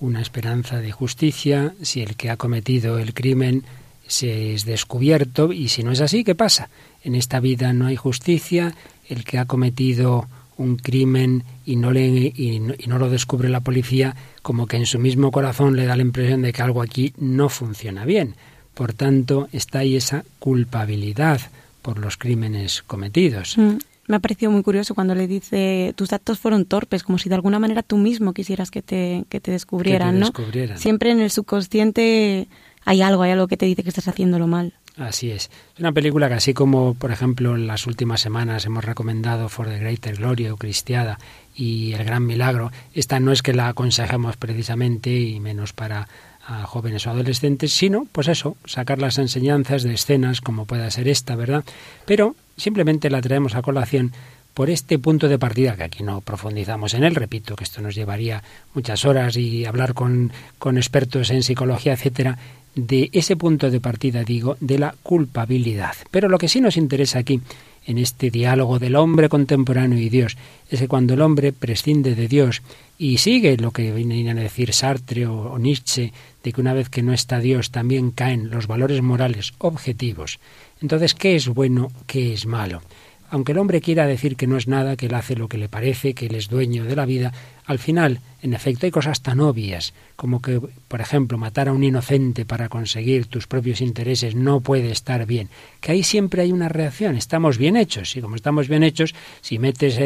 [0.00, 3.64] una esperanza de justicia si el que ha cometido el crimen
[4.06, 6.70] se es descubierto y si no es así, ¿qué pasa?
[7.04, 8.74] En esta vida no hay justicia,
[9.08, 14.16] el que ha cometido un crimen y no, le, y no, lo descubre la policía,
[14.42, 17.48] como que en su mismo corazón le da la impresión de que algo aquí no
[17.48, 18.34] funciona bien.
[18.74, 21.40] Por tanto, está ahí esa culpabilidad
[21.82, 23.56] por los crímenes cometidos.
[23.56, 23.76] Mm,
[24.08, 27.36] me ha parecido muy curioso cuando le dice tus actos fueron torpes, como si de
[27.36, 30.32] alguna manera tú mismo quisieras que te, que te descubrieran, ¿no?
[30.74, 32.48] Siempre en el subconsciente
[32.84, 34.72] hay algo, hay algo que te dice que estás haciéndolo mal.
[34.96, 35.50] Así es.
[35.74, 39.68] Es una película que así como, por ejemplo, en las últimas semanas hemos recomendado For
[39.68, 41.18] the Greater Glory o Cristiada
[41.54, 46.08] y El Gran Milagro, esta no es que la aconsejemos precisamente y menos para
[46.48, 51.06] a jóvenes o adolescentes, sino, pues eso, sacar las enseñanzas de escenas como pueda ser
[51.06, 51.62] esta, ¿verdad?
[52.06, 54.12] Pero simplemente la traemos a colación
[54.52, 57.94] por este punto de partida, que aquí no profundizamos en él, repito que esto nos
[57.94, 58.42] llevaría
[58.74, 62.36] muchas horas y hablar con, con expertos en psicología, etcétera,
[62.74, 65.94] de ese punto de partida, digo, de la culpabilidad.
[66.10, 67.40] Pero lo que sí nos interesa aquí,
[67.86, 70.36] en este diálogo del hombre contemporáneo y Dios,
[70.70, 72.62] es que cuando el hombre prescinde de Dios
[72.98, 77.02] y sigue lo que vienen a decir Sartre o Nietzsche, de que una vez que
[77.02, 80.38] no está Dios también caen los valores morales objetivos,
[80.80, 82.82] entonces, ¿qué es bueno, qué es malo?
[83.30, 85.68] Aunque el hombre quiera decir que no es nada, que él hace lo que le
[85.68, 87.32] parece, que él es dueño de la vida,
[87.66, 91.84] al final, en efecto, hay cosas tan obvias como que, por ejemplo, matar a un
[91.84, 95.50] inocente para conseguir tus propios intereses no puede estar bien,
[95.82, 99.58] que ahí siempre hay una reacción, estamos bien hechos, y como estamos bien hechos, si
[99.58, 100.00] metes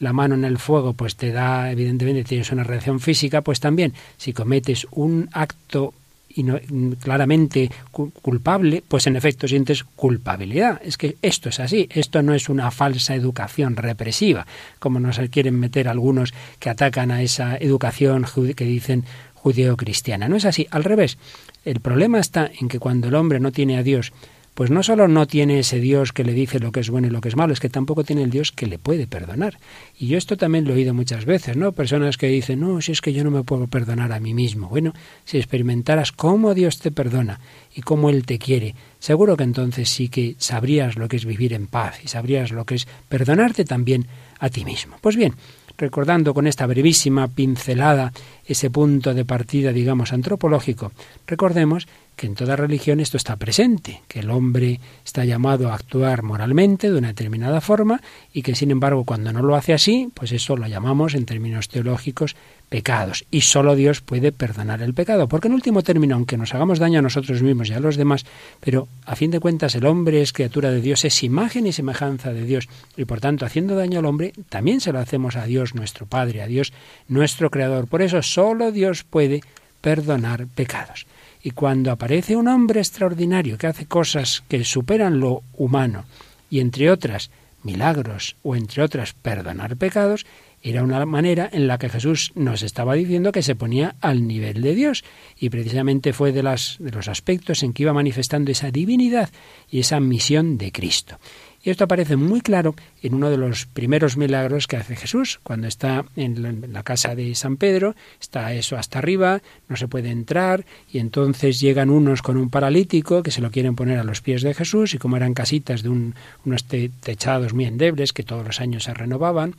[0.00, 3.94] la mano en el fuego, pues te da, evidentemente, tienes una reacción física, pues también,
[4.16, 5.94] si cometes un acto
[6.34, 6.58] y no,
[7.00, 10.80] claramente culpable, pues en efecto sientes culpabilidad.
[10.84, 14.46] Es que esto es así, esto no es una falsa educación represiva,
[14.78, 20.28] como nos quieren meter algunos que atacan a esa educación que dicen judeo-cristiana.
[20.28, 21.18] No es así, al revés.
[21.64, 24.12] El problema está en que cuando el hombre no tiene a Dios,
[24.54, 27.10] pues no solo no tiene ese Dios que le dice lo que es bueno y
[27.10, 29.58] lo que es malo, es que tampoco tiene el Dios que le puede perdonar.
[29.98, 31.72] Y yo esto también lo he oído muchas veces, ¿no?
[31.72, 34.68] Personas que dicen, no, si es que yo no me puedo perdonar a mí mismo.
[34.68, 34.92] Bueno,
[35.24, 37.40] si experimentaras cómo Dios te perdona
[37.74, 41.52] y cómo Él te quiere, seguro que entonces sí que sabrías lo que es vivir
[41.52, 44.06] en paz y sabrías lo que es perdonarte también
[44.38, 44.96] a ti mismo.
[45.00, 45.34] Pues bien,
[45.78, 48.12] recordando con esta brevísima pincelada
[48.46, 50.92] ese punto de partida, digamos, antropológico,
[51.26, 56.22] recordemos que en toda religión esto está presente, que el hombre está llamado a actuar
[56.22, 58.00] moralmente de una determinada forma
[58.32, 61.68] y que sin embargo cuando no lo hace así, pues eso lo llamamos en términos
[61.68, 62.36] teológicos
[62.74, 66.80] pecados y solo Dios puede perdonar el pecado, porque en último término, aunque nos hagamos
[66.80, 68.26] daño a nosotros mismos y a los demás,
[68.58, 72.32] pero a fin de cuentas el hombre es criatura de Dios, es imagen y semejanza
[72.32, 75.76] de Dios y por tanto haciendo daño al hombre también se lo hacemos a Dios
[75.76, 76.72] nuestro Padre, a Dios
[77.06, 77.86] nuestro Creador.
[77.86, 79.42] Por eso solo Dios puede
[79.80, 81.06] perdonar pecados.
[81.44, 86.06] Y cuando aparece un hombre extraordinario que hace cosas que superan lo humano,
[86.50, 87.30] y entre otras
[87.62, 90.26] milagros, o entre otras perdonar pecados,
[90.64, 94.62] era una manera en la que Jesús nos estaba diciendo que se ponía al nivel
[94.62, 95.04] de Dios
[95.38, 99.28] y precisamente fue de, las, de los aspectos en que iba manifestando esa divinidad
[99.70, 101.18] y esa misión de Cristo.
[101.62, 105.66] Y esto aparece muy claro en uno de los primeros milagros que hace Jesús, cuando
[105.66, 110.66] está en la casa de San Pedro, está eso hasta arriba, no se puede entrar,
[110.92, 114.42] y entonces llegan unos con un paralítico que se lo quieren poner a los pies
[114.42, 116.64] de Jesús, y como eran casitas de unos
[117.00, 119.54] techados muy endebles que todos los años se renovaban,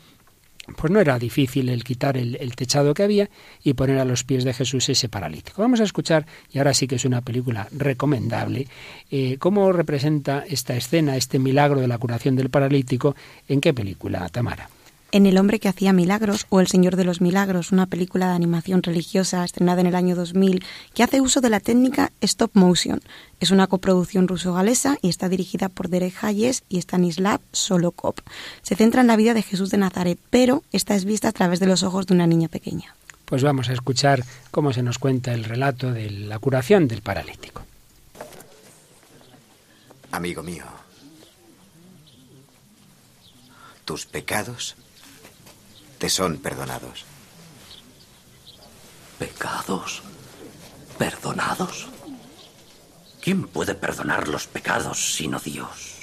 [0.78, 3.30] pues no era difícil el quitar el, techado que había
[3.64, 5.62] y poner a los pies de Jesús ese paralítico.
[5.62, 8.68] Vamos a escuchar, y ahora sí que es una película recomendable,
[9.12, 13.16] eh, cómo representa esta escena, este milagro de la curación del paralítico,
[13.48, 14.70] en qué película, Tamara
[15.16, 18.34] en El hombre que hacía milagros o El Señor de los Milagros, una película de
[18.34, 20.62] animación religiosa estrenada en el año 2000
[20.94, 23.00] que hace uso de la técnica stop motion.
[23.40, 28.16] Es una coproducción ruso-galesa y está dirigida por Derek Hayes y Stanislav Solokov.
[28.62, 31.62] Se centra en la vida de Jesús de Nazaret, pero esta es vista a través
[31.62, 32.94] de los ojos de una niña pequeña.
[33.24, 37.62] Pues vamos a escuchar cómo se nos cuenta el relato de la curación del paralítico.
[40.12, 40.66] Amigo mío,
[43.86, 44.76] tus pecados
[45.98, 47.06] te son perdonados.
[49.20, 50.02] ¿Pecados?
[50.98, 51.88] ¿Perdonados?
[53.22, 55.96] ¿Quién puede perdonar los pecados sino Dios?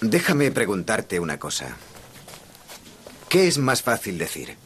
[0.00, 1.76] Déjame preguntarte una cosa.
[3.28, 4.56] ¿Qué es más fácil decir?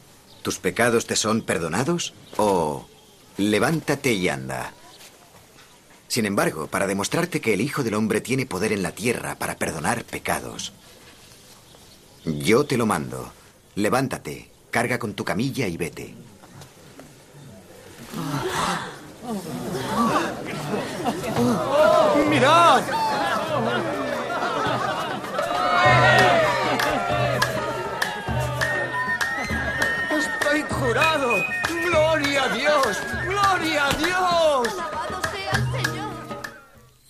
[0.41, 2.13] ¿Tus pecados te son perdonados?
[2.37, 2.87] ¿O
[3.37, 4.73] levántate y anda?
[6.07, 9.57] Sin embargo, para demostrarte que el Hijo del Hombre tiene poder en la tierra para
[9.57, 10.73] perdonar pecados,
[12.25, 13.33] yo te lo mando.
[13.75, 16.13] Levántate, carga con tu camilla y vete.
[22.29, 22.83] ¡Mirad!
[30.11, 31.29] ¡Estoy curado!
[31.85, 32.97] ¡Gloria a Dios!
[33.25, 34.67] ¡Gloria a Dios!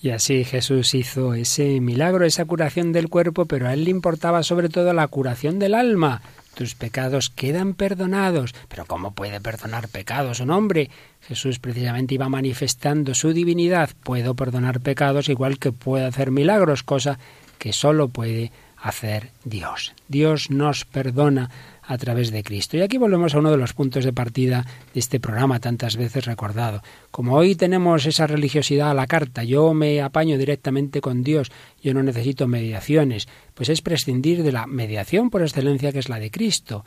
[0.02, 4.44] Y así Jesús hizo ese milagro, esa curación del cuerpo, pero a él le importaba
[4.44, 6.22] sobre todo la curación del alma.
[6.54, 8.54] Tus pecados quedan perdonados.
[8.68, 10.90] Pero ¿cómo puede perdonar pecados un hombre?
[11.22, 13.90] Jesús precisamente iba manifestando su divinidad.
[14.04, 17.18] Puedo perdonar pecados igual que puedo hacer milagros, cosa
[17.58, 19.94] que solo puede hacer Dios.
[20.08, 21.50] Dios nos perdona
[21.86, 22.78] a través de Cristo.
[22.78, 26.26] Y aquí volvemos a uno de los puntos de partida de este programa tantas veces
[26.26, 26.82] recordado.
[27.12, 31.94] Como hoy tenemos esa religiosidad a la carta, yo me apaño directamente con Dios, yo
[31.94, 36.32] no necesito mediaciones, pues es prescindir de la mediación por excelencia que es la de
[36.32, 36.84] Cristo.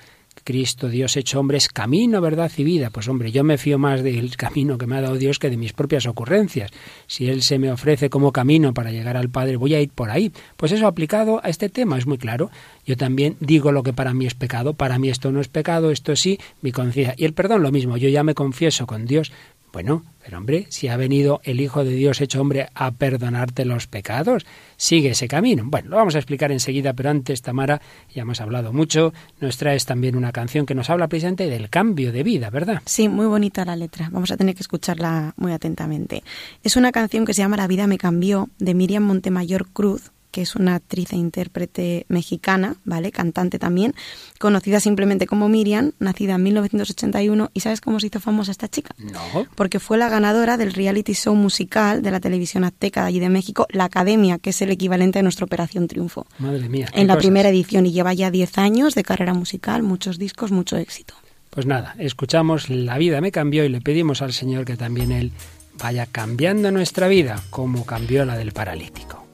[0.47, 2.91] Cristo, Dios hecho hombre, es camino, verdad y vida.
[2.91, 5.57] Pues hombre, yo me fío más del camino que me ha dado Dios que de
[5.57, 6.71] mis propias ocurrencias.
[7.09, 10.09] Si Él se me ofrece como camino para llegar al Padre, voy a ir por
[10.09, 10.33] ahí.
[10.57, 12.53] Pues eso aplicado a este tema es muy claro.
[12.87, 15.91] Yo también digo lo que para mí es pecado, para mí esto no es pecado,
[15.91, 17.17] esto sí, mi conciencia.
[17.19, 19.33] Y el perdón lo mismo, yo ya me confieso con Dios,
[19.77, 23.87] bueno, pero hombre, si ha venido el Hijo de Dios hecho hombre a perdonarte los
[23.87, 24.47] pecados,
[24.79, 25.65] sigue ese camino.
[25.67, 27.83] Bueno, lo vamos a explicar enseguida, pero antes, Tamara,
[28.15, 32.11] ya hemos hablado mucho, nos traes también una canción que nos habla precisamente del cambio
[32.11, 32.81] de vida, ¿verdad?
[32.87, 34.09] Sí, muy bonita la letra.
[34.11, 36.23] Vamos a tener que escucharla muy atentamente.
[36.63, 40.43] Es una canción que se llama La vida me cambió, de Miriam Montemayor Cruz, que
[40.43, 43.11] es una actriz e intérprete mexicana, ¿vale?
[43.11, 43.95] Cantante también,
[44.39, 47.51] conocida simplemente como Miriam, nacida en 1981.
[47.55, 48.95] ¿Y sabes cómo se hizo famosa esta chica?
[48.99, 49.47] No.
[49.55, 53.31] Porque fue la ganadora del reality show musical de la televisión azteca de allí de
[53.31, 56.27] México, La Academia, que es el equivalente a nuestra Operación Triunfo.
[56.39, 56.91] Madre mía.
[56.93, 60.77] En la primera edición y lleva ya 10 años de carrera musical, muchos discos, mucho
[60.77, 61.15] éxito.
[61.49, 65.33] Pues nada, escuchamos La vida me cambió y le pedimos al Señor que también Él
[65.79, 69.26] vaya cambiando nuestra vida como cambió la del paralítico.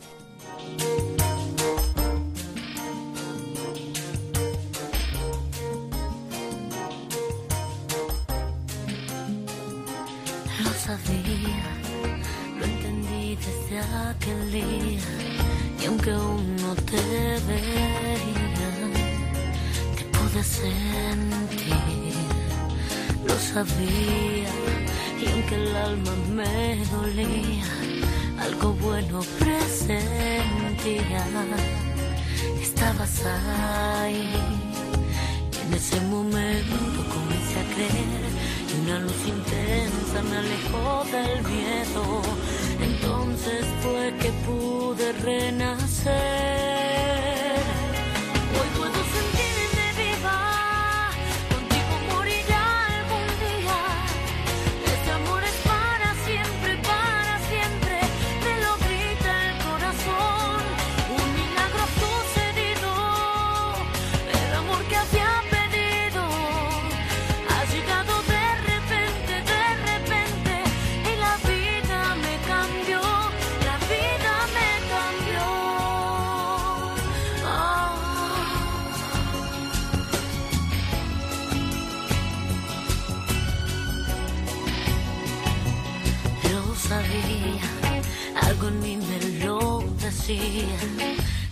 [14.24, 16.96] Y aunque aún no te
[17.48, 18.70] veía,
[19.96, 22.14] te pude sentir,
[23.26, 24.52] lo sabía
[25.20, 27.66] y aunque el alma me dolía,
[28.40, 31.26] algo bueno presentía,
[32.60, 34.30] estabas ahí
[35.52, 36.76] y en ese momento
[37.12, 38.30] comencé a creer
[38.70, 42.22] y una luz intensa me alejó del miedo
[42.82, 46.12] entonces fue que pude renacer.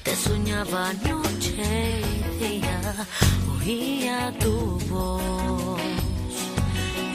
[0.05, 2.81] Te soñaba noche y día,
[3.53, 5.81] oía tu voz.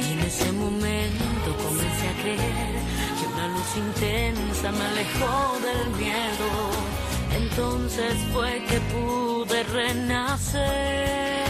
[0.02, 2.76] Y en ese momento comencé a creer
[3.18, 6.50] que una luz intensa me alejó del miedo.
[7.36, 11.45] Entonces fue que pude renacer.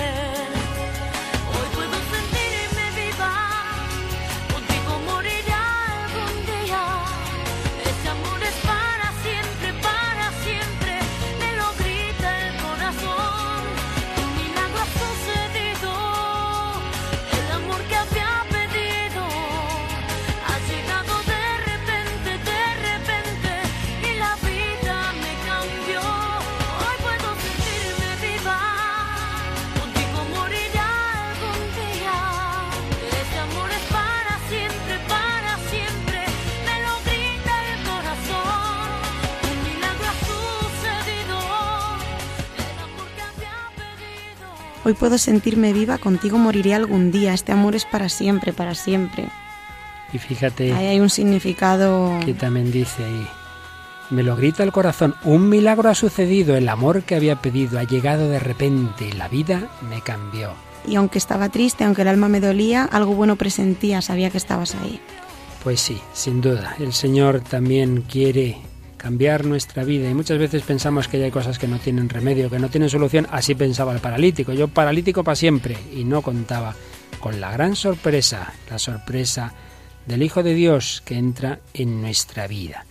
[44.86, 47.34] Hoy puedo sentirme viva, contigo moriré algún día.
[47.34, 49.28] Este amor es para siempre, para siempre.
[50.14, 50.72] Y fíjate.
[50.74, 52.20] Ahí hay un significado.
[52.24, 53.28] Que también dice ahí.
[54.12, 55.16] Me lo grita el corazón.
[55.24, 56.56] Un milagro ha sucedido.
[56.56, 59.12] El amor que había pedido ha llegado de repente.
[59.14, 60.52] La vida me cambió.
[60.88, 64.04] Y aunque estaba triste, aunque el alma me dolía, algo bueno presentía.
[64.04, 65.02] Sabía que estabas ahí.
[65.64, 66.76] Pues sí, sin duda.
[66.78, 68.60] El Señor también quiere
[69.06, 72.58] cambiar nuestra vida y muchas veces pensamos que hay cosas que no tienen remedio, que
[72.58, 73.28] no tienen solución.
[73.30, 74.52] Así pensaba el paralítico.
[74.52, 76.74] Yo paralítico para siempre y no contaba
[77.20, 79.54] con la gran sorpresa, la sorpresa
[80.08, 82.88] del Hijo de Dios que entra en nuestra vida.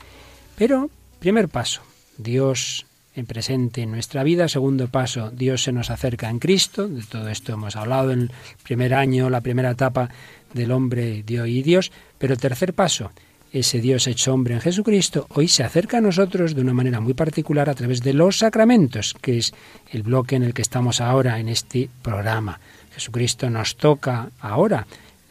[0.54, 1.82] Pero, primer paso,
[2.16, 4.46] Dios en presente en nuestra vida.
[4.46, 6.86] Segundo paso, Dios se nos acerca en Cristo.
[6.86, 10.10] De todo esto hemos hablado en el primer año, la primera etapa
[10.52, 11.90] del hombre, Dios y Dios.
[12.18, 13.10] Pero tercer paso,
[13.54, 17.14] ese Dios hecho hombre en Jesucristo, hoy se acerca a nosotros de una manera muy
[17.14, 19.54] particular a través de los sacramentos, que es
[19.92, 22.58] el bloque en el que estamos ahora en este programa.
[22.92, 24.88] Jesucristo nos toca ahora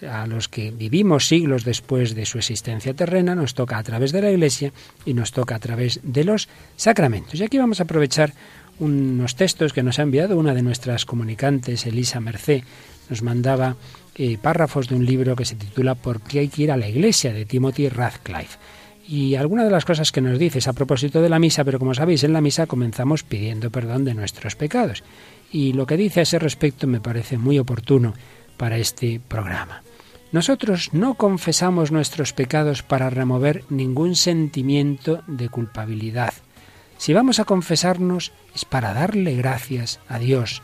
[0.10, 4.22] a los que vivimos siglos después de su existencia terrena, nos toca a través de
[4.22, 4.72] la Iglesia
[5.06, 7.36] y nos toca a través de los sacramentos.
[7.36, 8.34] Y aquí vamos a aprovechar
[8.80, 12.64] unos textos que nos ha enviado una de nuestras comunicantes, Elisa Mercé,
[13.10, 13.76] nos mandaba
[14.16, 16.88] eh, párrafos de un libro que se titula ¿Por qué hay que ir a la
[16.88, 17.34] Iglesia?
[17.34, 18.58] de Timothy Radcliffe.
[19.08, 21.78] Y algunas de las cosas que nos dice es a propósito de la misa, pero
[21.78, 25.04] como sabéis, en la misa comenzamos pidiendo perdón de nuestros pecados
[25.54, 28.14] y lo que dice a ese respecto me parece muy oportuno
[28.58, 29.84] para este programa.
[30.32, 36.34] Nosotros no confesamos nuestros pecados para remover ningún sentimiento de culpabilidad.
[36.98, 40.64] Si vamos a confesarnos es para darle gracias a Dios.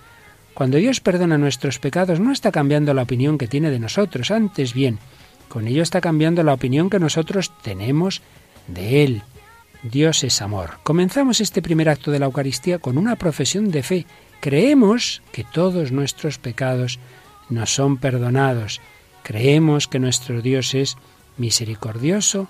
[0.59, 4.73] Cuando Dios perdona nuestros pecados no está cambiando la opinión que tiene de nosotros, antes
[4.73, 4.99] bien,
[5.47, 8.21] con ello está cambiando la opinión que nosotros tenemos
[8.67, 9.21] de Él.
[9.83, 10.79] Dios es amor.
[10.83, 14.05] Comenzamos este primer acto de la Eucaristía con una profesión de fe
[14.41, 16.99] Creemos que todos nuestros pecados
[17.49, 18.81] nos son perdonados.
[19.23, 20.97] Creemos que nuestro Dios es
[21.37, 22.49] misericordioso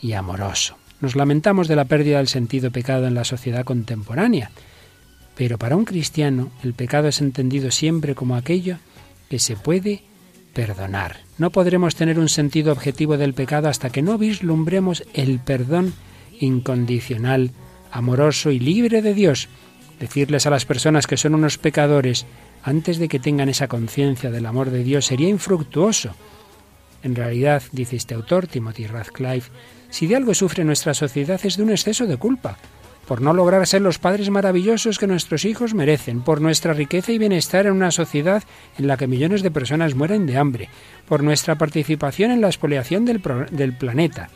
[0.00, 0.76] y amoroso.
[1.00, 4.52] Nos lamentamos de la pérdida del sentido pecado en la sociedad contemporánea,
[5.40, 8.76] pero para un cristiano el pecado es entendido siempre como aquello
[9.30, 10.02] que se puede
[10.52, 11.16] perdonar.
[11.38, 15.94] No podremos tener un sentido objetivo del pecado hasta que no vislumbremos el perdón
[16.40, 17.52] incondicional,
[17.90, 19.48] amoroso y libre de Dios
[19.98, 22.26] Decirles a las personas que son unos pecadores
[22.62, 26.10] antes de que tengan esa conciencia del amor de Dios sería infructuoso.
[27.02, 29.50] En realidad, dice este autor, Timothy Radcliffe,
[29.88, 32.58] si de algo sufre nuestra sociedad es de un exceso de culpa,
[33.10, 37.18] por no lograr ser los padres maravillosos que nuestros hijos merecen, por nuestra riqueza y
[37.18, 38.44] bienestar en una sociedad
[38.78, 40.68] en la que millones de personas mueren de hambre,
[41.08, 44.30] por nuestra participación en la expoliación del, planeta,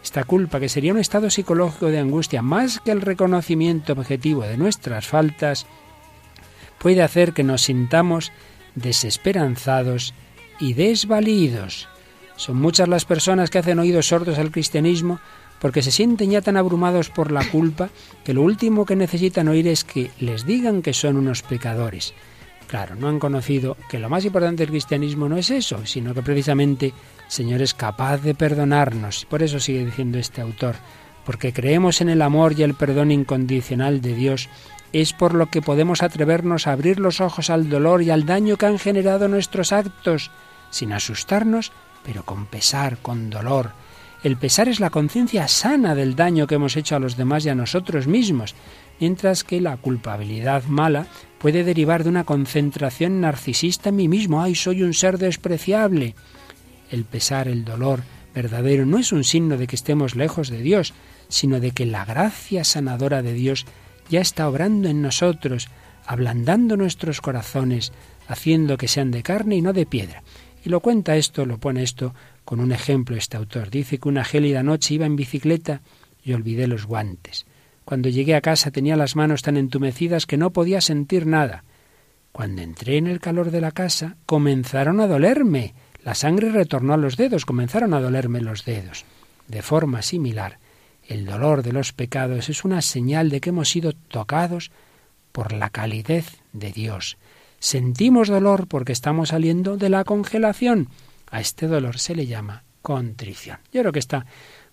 [0.00, 4.58] esta culpa, que sería un estado psicológico de angustia más que el reconocimiento objetivo de
[4.58, 5.66] nuestras faltas,
[6.78, 8.30] puede hacer que nos sintamos
[8.76, 10.14] desesperanzados
[10.60, 11.88] y desvalidos.
[12.36, 15.18] Son muchas las personas que hacen oídos sordos al cristianismo
[15.60, 17.90] porque se sienten ya tan abrumados por la culpa
[18.24, 22.14] que lo último que necesitan oír es que les digan que son unos pecadores.
[22.66, 26.22] Claro, no han conocido que lo más importante del cristianismo no es eso, sino que
[26.22, 26.92] precisamente
[27.28, 29.26] Señor es capaz de perdonarnos.
[29.26, 30.76] Por eso sigue diciendo este autor,
[31.24, 34.48] porque creemos en el amor y el perdón incondicional de Dios,
[34.92, 38.56] es por lo que podemos atrevernos a abrir los ojos al dolor y al daño
[38.56, 40.30] que han generado nuestros actos,
[40.70, 41.72] sin asustarnos,
[42.04, 43.72] pero con pesar, con dolor.
[44.24, 47.50] El pesar es la conciencia sana del daño que hemos hecho a los demás y
[47.50, 48.54] a nosotros mismos,
[48.98, 51.06] mientras que la culpabilidad mala
[51.38, 54.42] puede derivar de una concentración narcisista en mí mismo.
[54.42, 56.14] ¡Ay, soy un ser despreciable!
[56.90, 58.02] el pesar, el dolor
[58.34, 60.94] verdadero no es un signo de que estemos lejos de Dios,
[61.28, 63.66] sino de que la gracia sanadora de Dios
[64.08, 65.68] ya está obrando en nosotros,
[66.06, 67.92] ablandando nuestros corazones,
[68.26, 70.22] haciendo que sean de carne y no de piedra.
[70.64, 73.70] Y lo cuenta esto, lo pone esto con un ejemplo este autor.
[73.70, 75.82] Dice que una gélida noche iba en bicicleta
[76.22, 77.46] y olvidé los guantes.
[77.84, 81.64] Cuando llegué a casa tenía las manos tan entumecidas que no podía sentir nada.
[82.32, 86.98] Cuando entré en el calor de la casa comenzaron a dolerme la sangre retornó a
[86.98, 89.06] los dedos, comenzaron a dolerme los dedos.
[89.48, 90.58] De forma similar,
[91.08, 94.70] el dolor de los pecados es una señal de que hemos sido tocados
[95.32, 97.16] por la calidez de Dios.
[97.58, 100.88] Sentimos dolor porque estamos saliendo de la congelación.
[101.34, 103.58] A este dolor se le llama contrición.
[103.72, 104.24] Yo creo que está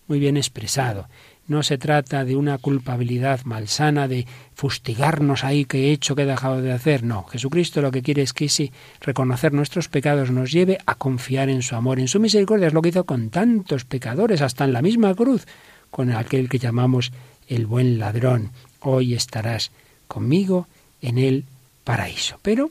[0.06, 1.08] muy bien expresado.
[1.48, 6.26] No se trata de una culpabilidad malsana, de fustigarnos ahí que he hecho, que he
[6.26, 7.02] dejado de hacer.
[7.02, 8.70] No, Jesucristo lo que quiere es que ese
[9.00, 12.68] reconocer nuestros pecados nos lleve a confiar en su amor, en su misericordia.
[12.68, 15.48] Es lo que hizo con tantos pecadores, hasta en la misma cruz,
[15.90, 17.10] con aquel que llamamos
[17.48, 18.52] el buen ladrón.
[18.78, 19.72] Hoy estarás
[20.06, 20.68] conmigo
[21.00, 21.44] en el
[21.82, 22.38] paraíso.
[22.40, 22.70] Pero,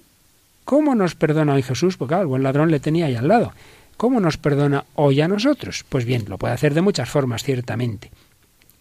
[0.64, 1.98] ¿cómo nos perdona hoy Jesús?
[1.98, 3.52] Porque el buen ladrón le tenía ahí al lado.
[4.02, 5.86] ¿Cómo nos perdona hoy a nosotros?
[5.88, 8.10] Pues bien, lo puede hacer de muchas formas, ciertamente.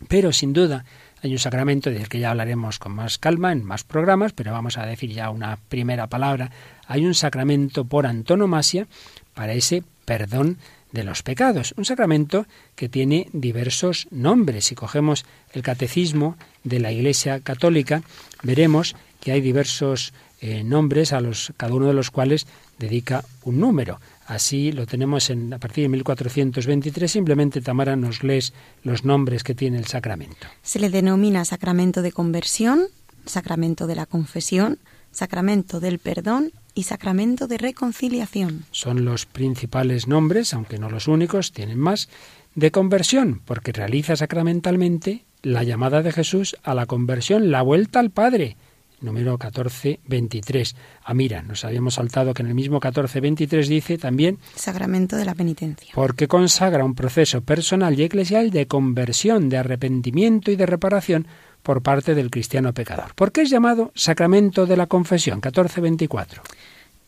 [0.09, 0.87] Pero sin duda
[1.23, 4.79] hay un sacramento del que ya hablaremos con más calma en más programas, pero vamos
[4.79, 6.51] a decir ya una primera palabra.
[6.87, 8.87] Hay un sacramento por antonomasia
[9.35, 10.57] para ese perdón
[10.91, 11.75] de los pecados.
[11.77, 14.65] Un sacramento que tiene diversos nombres.
[14.65, 18.03] Si cogemos el catecismo de la Iglesia Católica,
[18.43, 22.47] veremos que hay diversos eh, nombres a los cada uno de los cuales
[22.79, 24.01] dedica un número.
[24.31, 27.11] Así lo tenemos en, a partir de 1423.
[27.11, 28.53] Simplemente Tamara nos lees
[28.85, 30.47] los nombres que tiene el sacramento.
[30.63, 32.85] Se le denomina sacramento de conversión,
[33.27, 34.79] sacramento de la confesión,
[35.11, 38.67] sacramento del perdón y sacramento de reconciliación.
[38.71, 42.09] Son los principales nombres, aunque no los únicos, tienen más,
[42.55, 48.11] de conversión, porque realiza sacramentalmente la llamada de Jesús a la conversión, la vuelta al
[48.11, 48.57] Padre.
[49.01, 50.77] Número 1423.
[51.05, 55.35] Ah, mira, nos habíamos saltado que en el mismo 1423 dice también Sacramento de la
[55.35, 55.93] penitencia.
[55.95, 61.27] Porque consagra un proceso personal y eclesial de conversión, de arrepentimiento y de reparación
[61.63, 63.15] por parte del cristiano pecador.
[63.15, 65.37] ¿Por qué es llamado sacramento de la confesión?
[65.37, 66.43] 1424.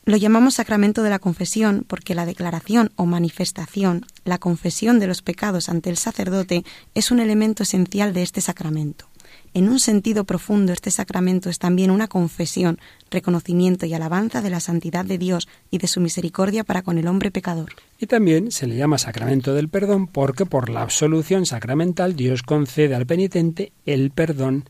[0.05, 5.22] Lo llamamos sacramento de la confesión porque la declaración o manifestación, la confesión de los
[5.22, 6.64] pecados ante el sacerdote,
[6.95, 9.12] es un elemento esencial de este sacramento.
[9.55, 12.79] En un sentido profundo, este sacramento es también una confesión,
[13.11, 17.07] reconocimiento y alabanza de la santidad de Dios y de su misericordia para con el
[17.07, 17.73] hombre pecador.
[17.99, 22.95] Y también se le llama sacramento del perdón porque por la absolución sacramental Dios concede
[22.95, 24.65] al penitente el perdón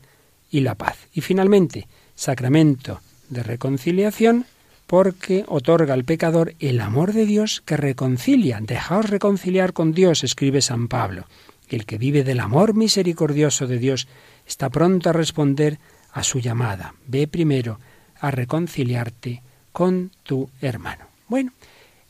[0.51, 0.97] y la paz.
[1.13, 4.45] Y finalmente, sacramento de reconciliación
[4.85, 8.59] porque otorga al pecador el amor de Dios que reconcilia.
[8.61, 11.25] Dejaos reconciliar con Dios, escribe San Pablo.
[11.69, 14.07] El que vive del amor misericordioso de Dios
[14.53, 15.79] está pronto a responder
[16.11, 16.93] a su llamada.
[17.07, 17.79] Ve primero
[18.19, 19.41] a reconciliarte
[19.71, 21.05] con tu hermano.
[21.27, 21.51] Bueno,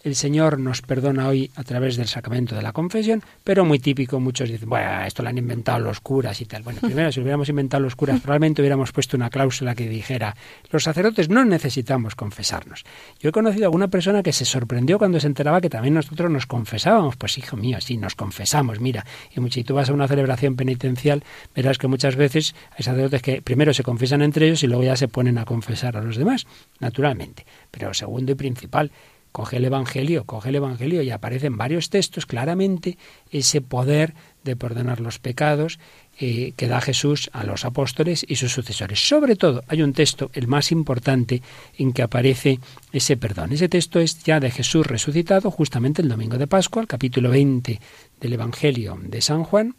[0.03, 4.19] el Señor nos perdona hoy a través del sacramento de la confesión, pero muy típico,
[4.19, 6.63] muchos dicen, bueno, esto lo han inventado los curas y tal.
[6.63, 10.35] Bueno, primero, si hubiéramos inventado los curas, probablemente hubiéramos puesto una cláusula que dijera,
[10.71, 12.83] los sacerdotes no necesitamos confesarnos.
[13.19, 16.29] Yo he conocido a alguna persona que se sorprendió cuando se enteraba que también nosotros
[16.29, 17.15] nos confesábamos.
[17.15, 19.05] Pues hijo mío, sí, nos confesamos, mira.
[19.31, 21.23] Y si tú vas a una celebración penitencial,
[21.55, 24.97] verás que muchas veces hay sacerdotes que primero se confiesan entre ellos y luego ya
[24.97, 26.45] se ponen a confesar a los demás,
[26.79, 27.45] naturalmente.
[27.71, 28.91] Pero segundo y principal,
[29.33, 32.97] coge el Evangelio, coge el Evangelio y aparecen varios textos claramente
[33.31, 34.13] ese poder
[34.43, 35.79] de perdonar los pecados
[36.19, 39.05] eh, que da Jesús a los apóstoles y sus sucesores.
[39.05, 41.41] Sobre todo hay un texto, el más importante,
[41.77, 42.59] en que aparece
[42.91, 43.51] ese perdón.
[43.51, 47.79] Ese texto es ya de Jesús resucitado, justamente el domingo de Pascua, el capítulo 20
[48.21, 49.73] del Evangelio de San Juan,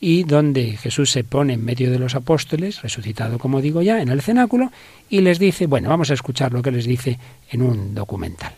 [0.00, 4.10] y donde Jesús se pone en medio de los apóstoles, resucitado como digo ya, en
[4.10, 4.70] el cenáculo,
[5.08, 7.18] y les dice, bueno, vamos a escuchar lo que les dice
[7.50, 8.52] en un documental.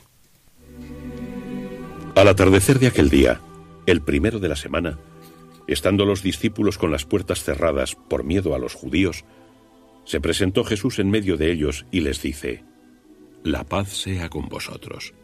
[2.20, 3.40] Al atardecer de aquel día,
[3.86, 4.98] el primero de la semana,
[5.66, 9.24] estando los discípulos con las puertas cerradas por miedo a los judíos,
[10.04, 12.62] se presentó Jesús en medio de ellos y les dice,
[13.42, 15.14] La paz sea con vosotros.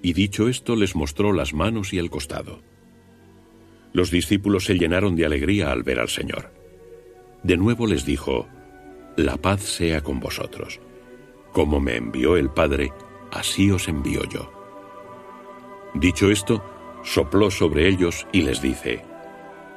[0.00, 2.60] Y dicho esto les mostró las manos y el costado.
[3.92, 6.52] Los discípulos se llenaron de alegría al ver al Señor.
[7.42, 8.46] De nuevo les dijo,
[9.16, 10.78] La paz sea con vosotros.
[11.52, 12.92] Como me envió el Padre,
[13.32, 14.63] así os envío yo.
[15.94, 16.62] Dicho esto,
[17.04, 19.04] sopló sobre ellos y les dice,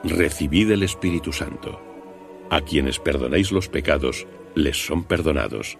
[0.03, 1.79] Recibid el Espíritu Santo.
[2.49, 5.77] A quienes perdonéis los pecados, les son perdonados.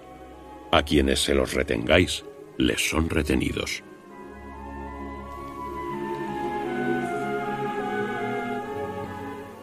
[0.72, 2.24] A quienes se los retengáis,
[2.58, 3.84] les son retenidos.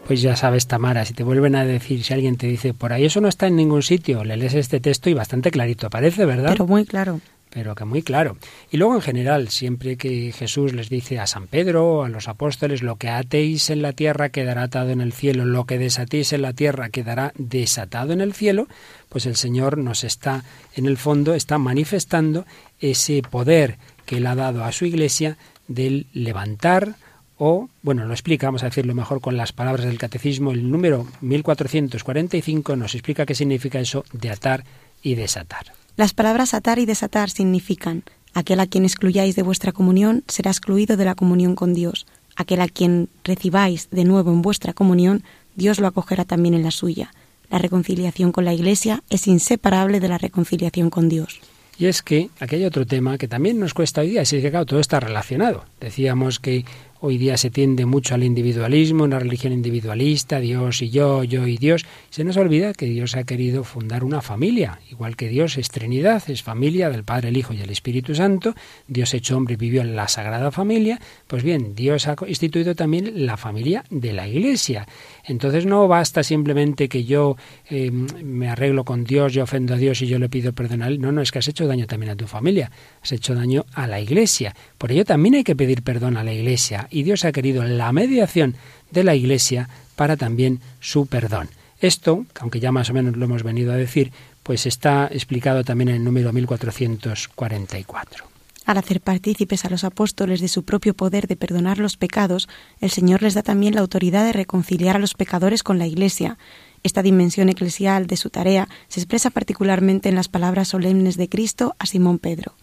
[0.07, 3.05] Pues ya sabes, Tamara, si te vuelven a decir, si alguien te dice, por ahí
[3.05, 6.53] eso no está en ningún sitio, le lees este texto y bastante clarito aparece, ¿verdad?
[6.53, 7.21] Pero muy claro
[7.55, 8.37] pero que muy claro.
[8.73, 12.83] Y luego en general, siempre que Jesús les dice a San Pedro, a los apóstoles,
[12.83, 16.43] lo que atéis en la tierra quedará atado en el cielo, lo que desatéis en
[16.43, 18.67] la tierra quedará desatado en el cielo,
[19.09, 20.43] pues el Señor nos está,
[20.75, 22.45] en el fondo, está manifestando
[22.81, 25.39] ese poder que Él ha dado a su iglesia
[25.69, 26.97] del levantar,
[27.39, 31.07] o, bueno, lo explica, vamos a decirlo mejor con las palabras del catecismo, el número
[31.21, 34.65] 1445 nos explica qué significa eso de atar
[35.03, 35.84] y desatar.
[35.97, 38.03] Las palabras atar y desatar significan
[38.35, 42.61] aquel a quien excluyáis de vuestra comunión será excluido de la comunión con Dios, aquel
[42.63, 45.23] a quien recibáis de nuevo en vuestra comunión,
[45.55, 47.13] Dios lo acogerá también en la suya.
[47.49, 51.41] La reconciliación con la Iglesia es inseparable de la reconciliación con Dios.
[51.79, 54.51] Y es que aquí hay otro tema que también nos cuesta hoy día, es que
[54.51, 55.65] claro, todo está relacionado.
[55.81, 56.65] Decíamos que
[57.07, 61.59] Hoy día se tiende mucho al individualismo, una religión individualista, Dios y yo, yo y
[61.59, 61.85] Dios.
[62.09, 66.23] Se nos olvida que Dios ha querido fundar una familia, igual que Dios es Trinidad,
[66.29, 68.55] es familia del Padre, el Hijo y el Espíritu Santo.
[68.89, 70.99] Dios hecho hombre vivió en la Sagrada Familia.
[71.27, 74.89] Pues bien, Dios ha instituido también la familia de la Iglesia.
[75.27, 77.37] Entonces no basta simplemente que yo
[77.69, 80.89] eh, me arreglo con Dios, yo ofendo a Dios y yo le pido perdón a
[80.89, 81.03] Él.
[81.03, 82.71] No, no, es que has hecho daño también a tu familia,
[83.03, 84.55] has hecho daño a la Iglesia.
[84.85, 87.91] Por ello también hay que pedir perdón a la Iglesia y Dios ha querido la
[87.91, 88.55] mediación
[88.91, 91.49] de la Iglesia para también su perdón.
[91.81, 94.13] Esto, aunque ya más o menos lo hemos venido a decir,
[94.43, 98.27] pues está explicado también en el número 1444.
[98.67, 102.47] Al hacer partícipes a los apóstoles de su propio poder de perdonar los pecados,
[102.83, 106.37] el Señor les da también la autoridad de reconciliar a los pecadores con la Iglesia.
[106.83, 111.75] Esta dimensión eclesial de su tarea se expresa particularmente en las palabras solemnes de Cristo
[111.79, 112.55] a Simón Pedro.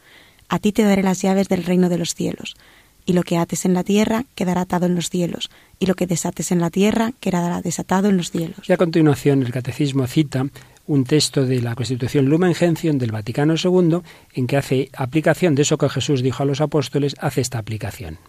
[0.52, 2.58] A ti te daré las llaves del reino de los cielos
[3.06, 5.50] y lo que ates en la tierra quedará atado en los cielos,
[5.80, 8.70] y lo que desates en la tierra quedará desatado en los cielos.
[8.70, 10.46] Y a continuación el catecismo cita
[10.88, 14.02] un texto de la Constitución Lumen Gentium del Vaticano II
[14.34, 18.20] en que hace aplicación de eso que Jesús dijo a los apóstoles, hace esta aplicación.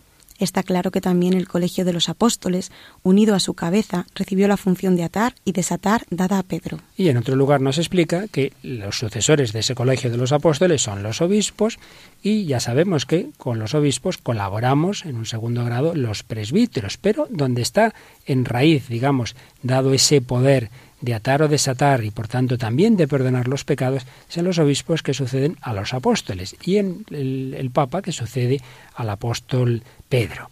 [0.42, 2.72] Está claro que también el Colegio de los Apóstoles,
[3.04, 6.78] unido a su cabeza, recibió la función de atar y desatar dada a Pedro.
[6.96, 10.82] Y en otro lugar nos explica que los sucesores de ese Colegio de los Apóstoles
[10.82, 11.78] son los obispos
[12.22, 17.26] y ya sabemos que con los obispos colaboramos en un segundo grado los presbíteros, pero
[17.30, 17.94] donde está
[18.26, 20.70] en raíz, digamos, dado ese poder
[21.00, 25.02] de atar o desatar y por tanto también de perdonar los pecados son los obispos
[25.02, 28.60] que suceden a los apóstoles y en el, el Papa que sucede
[28.94, 30.48] al apóstol Pedro.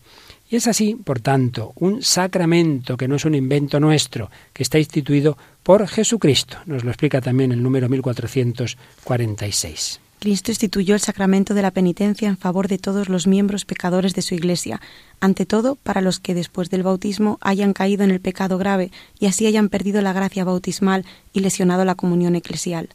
[0.51, 4.81] Y es así, por tanto, un sacramento que no es un invento nuestro, que está
[4.81, 6.57] instituido por Jesucristo.
[6.67, 10.01] Nos lo explica también el número 1446.
[10.21, 14.21] Cristo instituyó el sacramento de la penitencia en favor de todos los miembros pecadores de
[14.21, 14.79] su Iglesia,
[15.19, 19.27] ante todo para los que después del bautismo hayan caído en el pecado grave y
[19.27, 22.91] así hayan perdido la gracia bautismal y lesionado la comunión eclesial.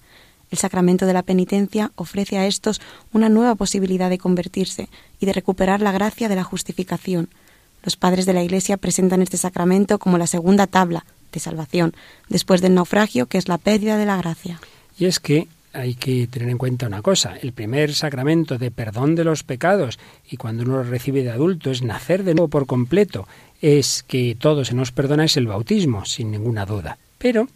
[0.51, 2.80] El sacramento de la penitencia ofrece a estos
[3.11, 4.88] una nueva posibilidad de convertirse
[5.19, 7.30] y de recuperar la gracia de la justificación.
[7.82, 11.95] Los padres de la Iglesia presentan este sacramento como la segunda tabla de salvación,
[12.30, 14.61] después del naufragio, que es la pérdida de la gracia.
[14.99, 17.36] Y es que hay que tener en cuenta una cosa.
[17.41, 19.99] El primer sacramento de perdón de los pecados
[20.30, 23.28] y cuando uno lo recibe de adulto es nacer de nuevo por completo,
[23.61, 26.97] es que todo se nos perdona, es el bautismo, sin ninguna duda.
[27.17, 27.47] Pero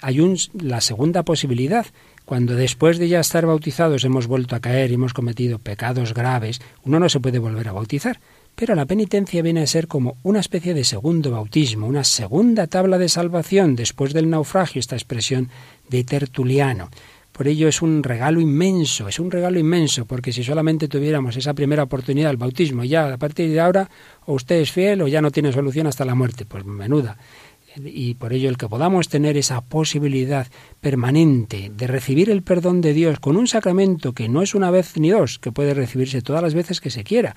[0.00, 0.20] hay
[0.54, 1.86] la segunda posibilidad.
[2.24, 6.60] Cuando después de ya estar bautizados hemos vuelto a caer y hemos cometido pecados graves,
[6.84, 8.20] uno no se puede volver a bautizar.
[8.54, 12.98] Pero la penitencia viene a ser como una especie de segundo bautismo, una segunda tabla
[12.98, 15.48] de salvación después del naufragio, esta expresión
[15.88, 16.90] de Tertuliano.
[17.38, 21.54] Por ello es un regalo inmenso, es un regalo inmenso, porque si solamente tuviéramos esa
[21.54, 23.88] primera oportunidad del bautismo, ya a partir de ahora
[24.26, 27.16] o usted es fiel o ya no tiene solución hasta la muerte, pues menuda.
[27.76, 30.48] Y por ello el que podamos tener esa posibilidad
[30.80, 34.96] permanente de recibir el perdón de Dios con un sacramento que no es una vez
[34.96, 37.36] ni dos, que puede recibirse todas las veces que se quiera,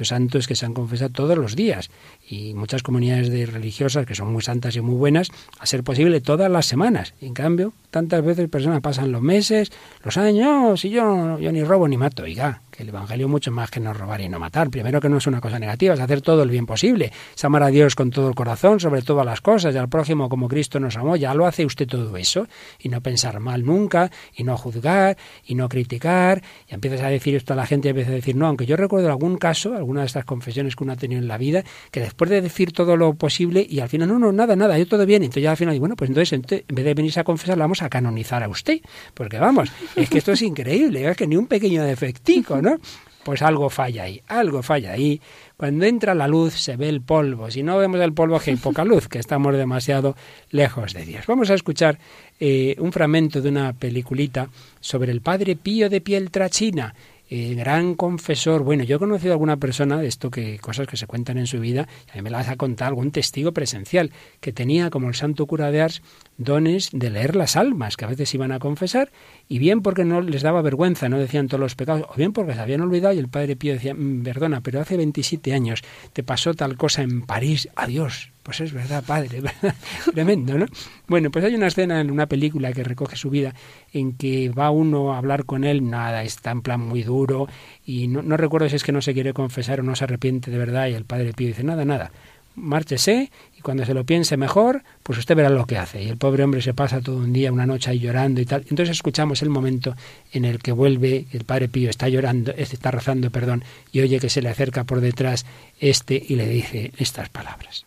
[0.00, 1.90] los santos que se han confesado todos los días
[2.26, 5.28] y muchas comunidades de religiosas que son muy santas y muy buenas,
[5.58, 7.14] a ser posible todas las semanas.
[7.20, 9.70] En cambio, tantas veces personas pasan los meses,
[10.02, 12.22] los años, y yo, yo ni robo ni mato.
[12.22, 14.70] Oiga, que el Evangelio mucho más que no robar y no matar.
[14.70, 17.12] Primero que no es una cosa negativa, es hacer todo el bien posible.
[17.36, 20.28] Es amar a Dios con todo el corazón, sobre todas las cosas, y al prójimo
[20.28, 21.16] como Cristo nos amó.
[21.16, 22.46] Ya lo hace usted todo eso.
[22.78, 26.42] Y no pensar mal nunca, y no juzgar, y no criticar.
[26.68, 28.76] Y empiezas a decir esto a la gente y empieza a decir, no, aunque yo
[28.76, 32.00] recuerdo algún caso, alguna de estas confesiones que uno ha tenido en la vida, que
[32.00, 35.04] después de decir todo lo posible y al final, no, no, nada, nada, yo todo
[35.04, 35.24] bien.
[35.24, 37.82] Entonces ya al final, bueno, pues entonces, en vez de venirse a confesar, la vamos
[37.82, 38.80] a canonizar a usted.
[39.14, 42.78] Porque vamos, es que esto es increíble, es que ni un pequeño defectico, ¿no?
[43.24, 45.20] Pues algo falla ahí, algo falla ahí.
[45.56, 47.50] Cuando entra la luz se ve el polvo.
[47.50, 50.16] Si no vemos el polvo, que hay poca luz, que estamos demasiado
[50.50, 51.26] lejos de Dios.
[51.26, 51.98] Vamos a escuchar
[52.38, 54.48] eh, un fragmento de una peliculita
[54.80, 56.94] sobre el padre Pío de Pieltrachina
[57.32, 58.64] eh, gran confesor.
[58.64, 61.46] Bueno, yo he conocido a alguna persona de esto que cosas que se cuentan en
[61.46, 64.10] su vida, a mí me las ha contado algún testigo presencial,
[64.40, 66.02] que tenía como el santo cura de Ars
[66.38, 69.12] dones de leer las almas, que a veces iban a confesar,
[69.50, 72.54] y bien porque no les daba vergüenza, no decían todos los pecados, o bien porque
[72.54, 75.82] se habían olvidado y el padre Pío decía, mm, perdona, pero hace 27 años
[76.12, 78.30] te pasó tal cosa en París, adiós.
[78.44, 79.42] Pues es verdad, padre,
[80.14, 80.66] tremendo, ¿no?
[81.08, 83.52] Bueno, pues hay una escena en una película que recoge su vida
[83.92, 87.48] en que va uno a hablar con él, nada, está en plan muy duro
[87.84, 90.52] y no, no recuerdo si es que no se quiere confesar o no se arrepiente
[90.52, 92.12] de verdad y el padre Pío dice, nada, nada,
[92.54, 93.30] márchese
[93.60, 96.02] y cuando se lo piense mejor, pues usted verá lo que hace.
[96.02, 98.62] Y el pobre hombre se pasa todo un día, una noche ahí llorando y tal.
[98.62, 99.94] Entonces escuchamos el momento
[100.32, 104.30] en el que vuelve, el padre Pío está llorando, está rezando, perdón, y oye que
[104.30, 105.44] se le acerca por detrás
[105.78, 107.84] este y le dice estas palabras.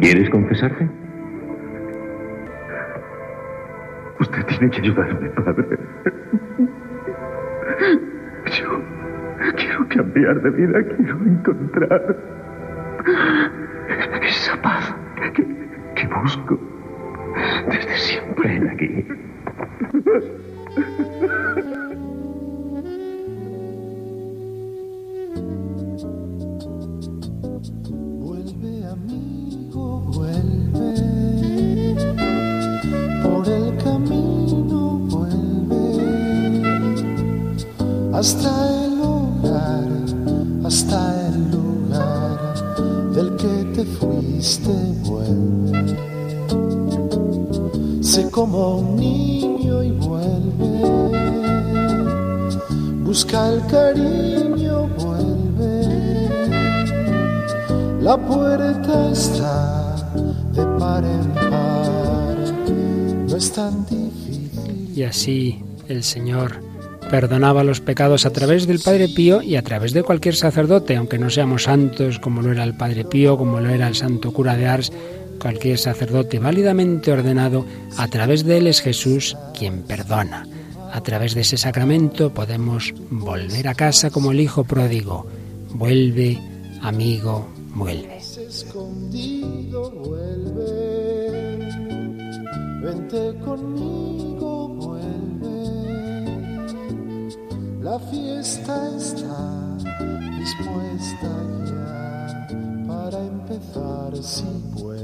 [0.00, 0.88] ¿Quieres confesarte?
[4.20, 5.78] Usted tiene que ayudarme, padre.
[8.60, 8.82] Yo
[9.56, 12.16] quiero cambiar de vida, quiero encontrar
[16.22, 16.58] busco
[17.68, 19.04] desde siempre en aquí.
[28.18, 30.94] Vuelve, amigo, vuelve.
[33.22, 35.84] Por el camino vuelve.
[38.12, 38.50] Hasta
[38.84, 39.88] el hogar,
[40.66, 42.38] hasta el lugar
[43.14, 44.72] del que te fuiste,
[45.04, 45.59] vuelve.
[48.32, 50.82] Como un niño y vuelve.
[53.04, 56.28] Busca el cariño, vuelve.
[58.00, 59.94] La puerta está
[60.52, 62.36] de par en par,
[63.28, 64.90] no es tan difícil.
[64.92, 66.64] Y así el Señor
[67.10, 71.18] perdonaba los pecados a través del Padre Pío y a través de cualquier sacerdote, aunque
[71.18, 74.56] no seamos santos como lo era el Padre Pío, como lo era el Santo Cura
[74.56, 74.92] de Ars,
[75.40, 77.64] cualquier sacerdote válidamente ordenado,
[77.96, 80.46] a través de él es Jesús quien perdona.
[80.92, 85.26] A través de ese sacramento podemos volver a casa como el Hijo pródigo.
[85.70, 86.38] Vuelve,
[86.82, 88.18] amigo, vuelve.
[90.04, 91.58] vuelve,
[92.82, 95.60] vente conmigo vuelve,
[97.80, 99.60] la fiesta está
[100.40, 101.30] dispuesta
[101.66, 102.46] ya
[102.86, 104.99] para empezar si vuelves.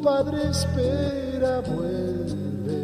[0.00, 2.80] Tu padre espera vuelve,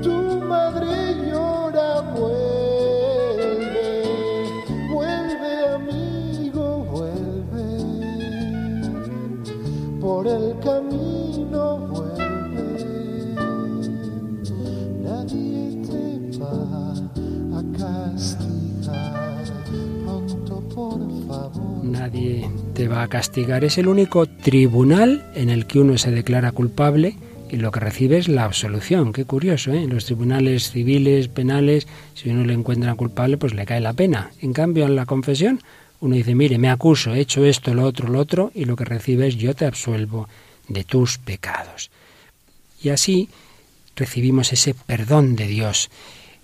[0.00, 3.90] tu madre llora vuelve,
[4.90, 7.68] vuelve amigo vuelve,
[10.00, 13.36] por el camino vuelve,
[15.02, 16.56] nadie te va
[17.58, 19.44] a castigar,
[20.02, 21.84] pronto por favor.
[21.84, 22.48] Nadie
[22.88, 23.64] va a castigar.
[23.64, 27.16] Es el único tribunal en el que uno se declara culpable
[27.50, 29.12] y lo que recibe es la absolución.
[29.12, 29.82] Qué curioso, ¿eh?
[29.82, 34.30] En los tribunales civiles, penales, si uno le encuentra culpable, pues le cae la pena.
[34.40, 35.60] En cambio, en la confesión,
[36.00, 38.86] uno dice, mire, me acuso, he hecho esto, lo otro, lo otro, y lo que
[38.86, 40.28] recibe es yo te absuelvo
[40.68, 41.90] de tus pecados.
[42.82, 43.28] Y así
[43.96, 45.90] recibimos ese perdón de Dios.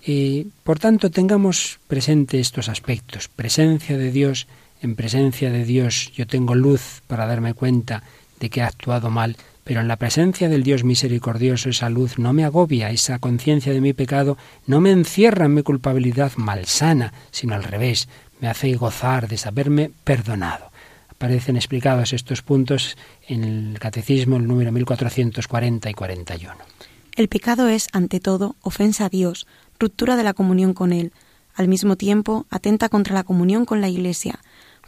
[0.05, 3.27] Y, por tanto, tengamos presente estos aspectos.
[3.27, 4.47] Presencia de Dios,
[4.81, 8.03] en presencia de Dios yo tengo luz para darme cuenta
[8.39, 12.33] de que he actuado mal, pero en la presencia del Dios misericordioso esa luz no
[12.33, 17.55] me agobia, esa conciencia de mi pecado no me encierra en mi culpabilidad malsana, sino
[17.55, 18.07] al revés,
[18.39, 20.71] me hace gozar de saberme perdonado.
[21.09, 26.55] Aparecen explicados estos puntos en el Catecismo, el número 1440 y 41.
[27.15, 29.45] El pecado es, ante todo, ofensa a Dios,
[29.77, 31.11] ruptura de la comunión con Él.
[31.53, 34.39] Al mismo tiempo, atenta contra la comunión con la Iglesia.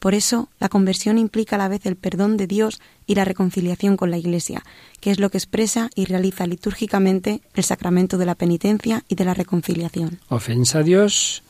[0.02, 3.97] Por eso, la conversión implica a la vez el perdón de Dios y la reconciliación
[3.97, 4.64] con la Iglesia,
[4.99, 9.26] que es lo que expresa y realiza litúrgicamente el sacramento de la penitencia y de
[9.26, 10.20] la reconciliación.
[10.30, 11.43] Ofensa a Dios,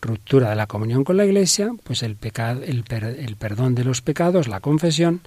[0.00, 3.84] ruptura de la comunión con la Iglesia, pues el, pecado, el, per, el perdón de
[3.84, 5.20] los pecados, la confesión,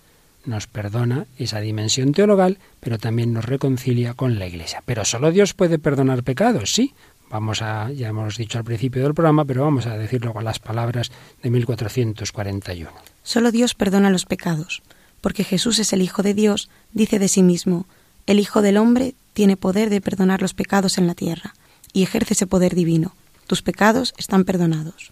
[0.43, 4.81] nos perdona esa dimensión teologal, pero también nos reconcilia con la Iglesia.
[4.83, 6.95] Pero solo Dios puede perdonar pecados, sí.
[7.29, 10.59] Vamos a, ya hemos dicho al principio del programa, pero vamos a decirlo con las
[10.59, 11.11] palabras
[11.43, 12.89] de 1441.
[13.23, 14.81] Solo Dios perdona los pecados,
[15.19, 17.85] porque Jesús es el Hijo de Dios, dice de sí mismo,
[18.27, 21.53] el Hijo del Hombre tiene poder de perdonar los pecados en la tierra,
[21.93, 23.13] y ejerce ese poder divino.
[23.45, 25.11] Tus pecados están perdonados.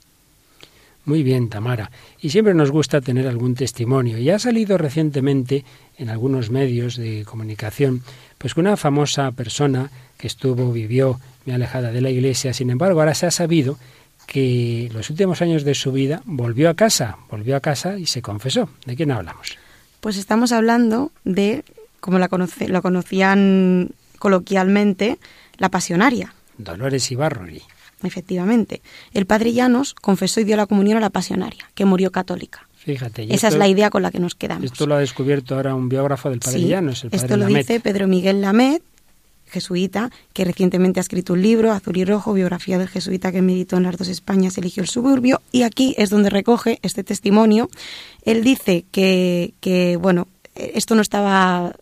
[1.05, 1.91] Muy bien, Tamara.
[2.19, 4.17] Y siempre nos gusta tener algún testimonio.
[4.17, 5.63] Y ha salido recientemente
[5.97, 8.01] en algunos medios de comunicación,
[8.37, 12.99] pues que una famosa persona que estuvo, vivió muy alejada de la iglesia, sin embargo,
[12.99, 13.77] ahora se ha sabido
[14.25, 18.23] que los últimos años de su vida volvió a casa, volvió a casa y se
[18.23, 18.69] confesó.
[18.85, 19.57] ¿De quién hablamos?
[20.01, 21.63] Pues estamos hablando de,
[21.99, 25.19] como la, conoce, la conocían coloquialmente,
[25.57, 26.33] la pasionaria.
[26.57, 27.61] Dolores Ibarruri.
[28.07, 28.81] Efectivamente.
[29.13, 32.67] El padre Llanos confesó y dio la comunión a la pasionaria, que murió católica.
[32.77, 33.23] Fíjate.
[33.23, 34.65] Esa esto, es la idea con la que nos quedamos.
[34.65, 37.45] Esto lo ha descubierto ahora un biógrafo del padre sí, Llanos, el padre Esto lo
[37.47, 38.83] dice Pedro Miguel Lamet,
[39.47, 43.77] jesuita, que recientemente ha escrito un libro, Azul y Rojo, biografía del jesuita que meditó
[43.77, 47.69] en las dos Españas, eligió el suburbio, y aquí es donde recoge este testimonio.
[48.23, 51.73] Él dice que, que bueno, esto no estaba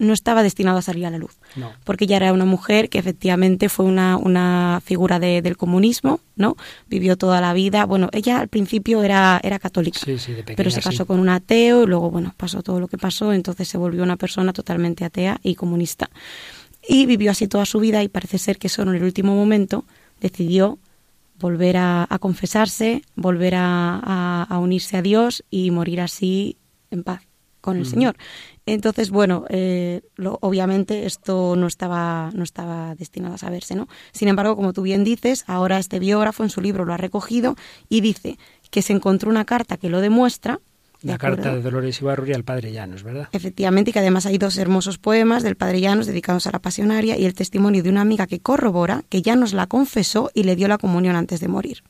[0.00, 1.38] no estaba destinado a salir a la luz.
[1.84, 6.56] Porque ella era una mujer que efectivamente fue una, una figura del comunismo, ¿no?
[6.88, 7.84] Vivió toda la vida.
[7.84, 10.00] Bueno, ella al principio era, era católica,
[10.56, 13.68] pero se casó con un ateo y luego, bueno, pasó todo lo que pasó, entonces
[13.68, 16.10] se volvió una persona totalmente atea y comunista.
[16.88, 19.84] Y vivió así toda su vida y parece ser que solo en el último momento
[20.20, 20.78] decidió
[21.38, 26.56] volver a, confesarse, volver a, a, unirse a Dios y morir así
[26.90, 27.29] en paz
[27.60, 28.16] con el Señor.
[28.66, 30.02] Entonces, bueno, eh,
[30.40, 33.88] obviamente esto no estaba, no estaba destinado a saberse, ¿no?
[34.12, 37.56] Sin embargo, como tú bien dices, ahora este biógrafo en su libro lo ha recogido
[37.88, 38.38] y dice
[38.70, 40.60] que se encontró una carta que lo demuestra.
[41.02, 43.28] La carta de Dolores Ibarruri al Padre Llanos, ¿verdad?
[43.32, 47.16] Efectivamente, y que además hay dos hermosos poemas del Padre Llanos dedicados a la pasionaria
[47.16, 50.68] y el testimonio de una amiga que corrobora que Llanos la confesó y le dio
[50.68, 51.82] la comunión antes de morir.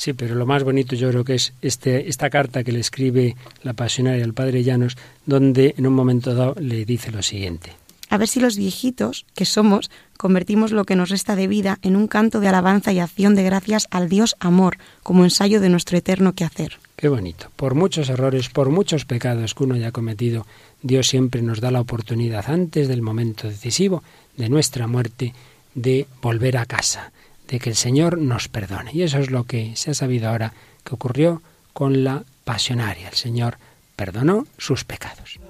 [0.00, 3.36] Sí, pero lo más bonito yo creo que es este, esta carta que le escribe
[3.62, 4.96] la pasionaria al padre Llanos,
[5.26, 7.72] donde en un momento dado le dice lo siguiente.
[8.08, 11.96] A ver si los viejitos que somos convertimos lo que nos resta de vida en
[11.96, 15.98] un canto de alabanza y acción de gracias al Dios amor, como ensayo de nuestro
[15.98, 16.78] eterno quehacer.
[16.96, 17.50] Qué bonito.
[17.56, 20.46] Por muchos errores, por muchos pecados que uno haya cometido,
[20.80, 24.02] Dios siempre nos da la oportunidad antes del momento decisivo
[24.38, 25.34] de nuestra muerte
[25.74, 27.12] de volver a casa
[27.50, 28.92] de que el Señor nos perdone.
[28.94, 31.42] Y eso es lo que se ha sabido ahora que ocurrió
[31.72, 33.08] con la pasionaria.
[33.08, 33.58] El Señor
[33.96, 35.40] perdonó sus pecados.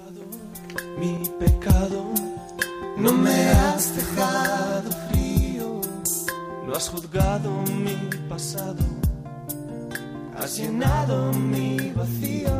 [0.99, 2.11] Mi pecado,
[2.97, 5.81] no me has dejado frío,
[6.65, 7.51] no has juzgado
[7.83, 7.95] mi
[8.27, 8.83] pasado,
[10.37, 12.51] has llenado mi vacío.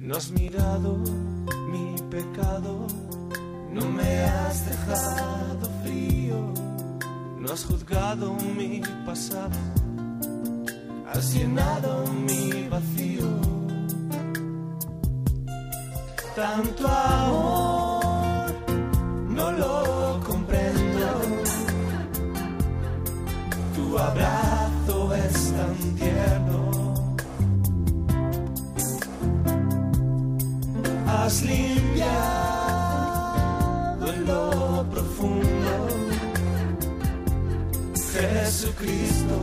[0.00, 1.29] No has mirado
[3.80, 6.52] no me has dejado frío,
[7.38, 9.58] no has juzgado mi pasado,
[11.10, 13.28] has llenado mi vacío.
[16.36, 18.52] Tanto amor,
[19.28, 21.08] no lo comprendo.
[23.74, 26.60] Tu abrazo es tan tierno.
[31.06, 31.42] Has
[38.80, 39.36] Jesucristo,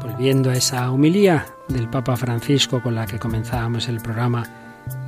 [0.00, 4.44] Volviendo a esa humilía del Papa Francisco con la que comenzábamos el programa,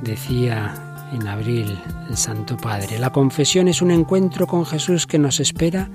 [0.03, 0.75] decía
[1.13, 5.89] en abril el Santo Padre, la confesión es un encuentro con Jesús que nos espera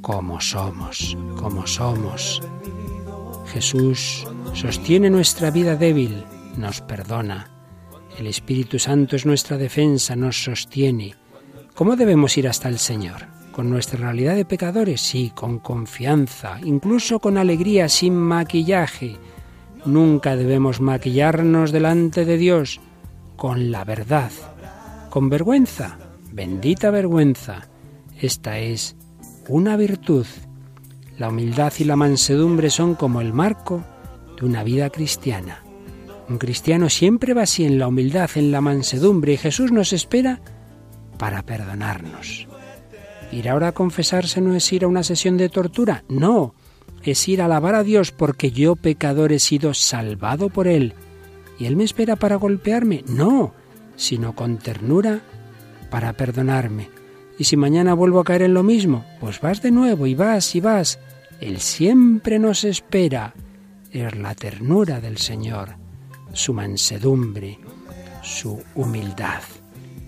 [0.00, 2.42] como somos, como somos.
[3.52, 6.24] Jesús sostiene nuestra vida débil,
[6.56, 7.50] nos perdona.
[8.18, 11.14] El Espíritu Santo es nuestra defensa, nos sostiene.
[11.74, 13.26] ¿Cómo debemos ir hasta el Señor?
[13.52, 15.00] ¿Con nuestra realidad de pecadores?
[15.00, 19.16] Sí, con confianza, incluso con alegría, sin maquillaje.
[19.84, 22.80] Nunca debemos maquillarnos delante de Dios,
[23.36, 24.30] con la verdad.
[25.10, 25.98] ¿Con vergüenza?
[26.32, 27.68] Bendita vergüenza.
[28.20, 28.96] Esta es
[29.48, 30.26] una virtud.
[31.18, 33.82] La humildad y la mansedumbre son como el marco
[34.38, 35.62] de una vida cristiana.
[36.28, 40.40] Un cristiano siempre va así en la humildad, en la mansedumbre, y Jesús nos espera
[41.18, 42.46] para perdonarnos.
[43.32, 46.54] Ir ahora a confesarse no es ir a una sesión de tortura, no,
[47.02, 50.94] es ir a alabar a Dios porque yo pecador he sido salvado por Él.
[51.58, 53.04] ¿Y Él me espera para golpearme?
[53.06, 53.54] No,
[53.96, 55.20] sino con ternura
[55.90, 56.95] para perdonarme.
[57.38, 60.54] Y si mañana vuelvo a caer en lo mismo, pues vas de nuevo y vas
[60.54, 60.98] y vas.
[61.40, 63.34] Él siempre nos espera.
[63.90, 65.76] Es la ternura del Señor,
[66.32, 67.58] su mansedumbre,
[68.22, 69.42] su humildad.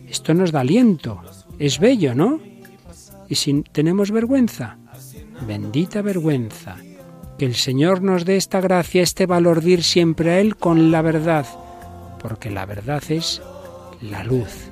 [0.08, 1.20] Esto nos da aliento.
[1.58, 2.40] Es bello, ¿no?
[3.28, 4.78] Y si tenemos vergüenza,
[5.46, 6.76] bendita vergüenza.
[7.38, 10.90] Que el Señor nos dé esta gracia, este valor de ir siempre a Él con
[10.90, 11.46] la verdad,
[12.20, 13.42] porque la verdad es
[14.00, 14.67] la luz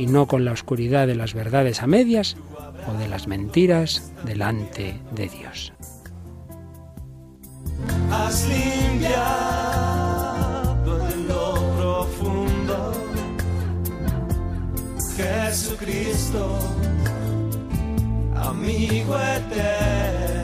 [0.00, 2.38] y no con la oscuridad de las verdades a medias
[2.88, 5.74] o de las mentiras delante de Dios.
[8.48, 9.98] Limpiado
[11.10, 12.92] en lo profundo,
[15.16, 16.58] Jesucristo,
[18.36, 20.39] amigo eterno.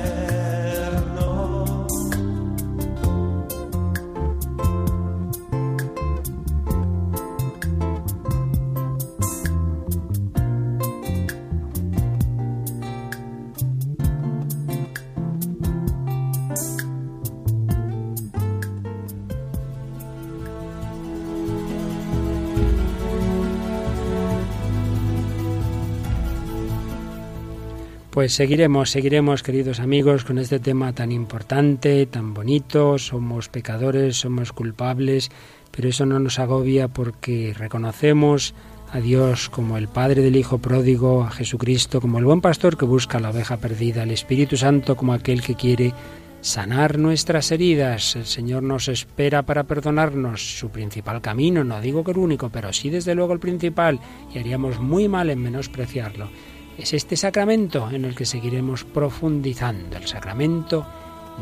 [28.17, 32.97] Pues seguiremos, seguiremos, queridos amigos, con este tema tan importante, tan bonito.
[32.97, 35.31] Somos pecadores, somos culpables,
[35.71, 38.55] pero eso no nos agobia porque reconocemos
[38.91, 42.87] a Dios como el Padre del Hijo pródigo, a Jesucristo como el buen pastor que
[42.87, 45.93] busca la oveja perdida, al Espíritu Santo como aquel que quiere
[46.41, 48.17] sanar nuestras heridas.
[48.17, 50.59] El Señor nos espera para perdonarnos.
[50.59, 54.01] Su principal camino, no digo que el único, pero sí desde luego el principal,
[54.35, 56.31] y haríamos muy mal en menospreciarlo
[56.79, 60.87] es este sacramento en el que seguiremos profundizando, el sacramento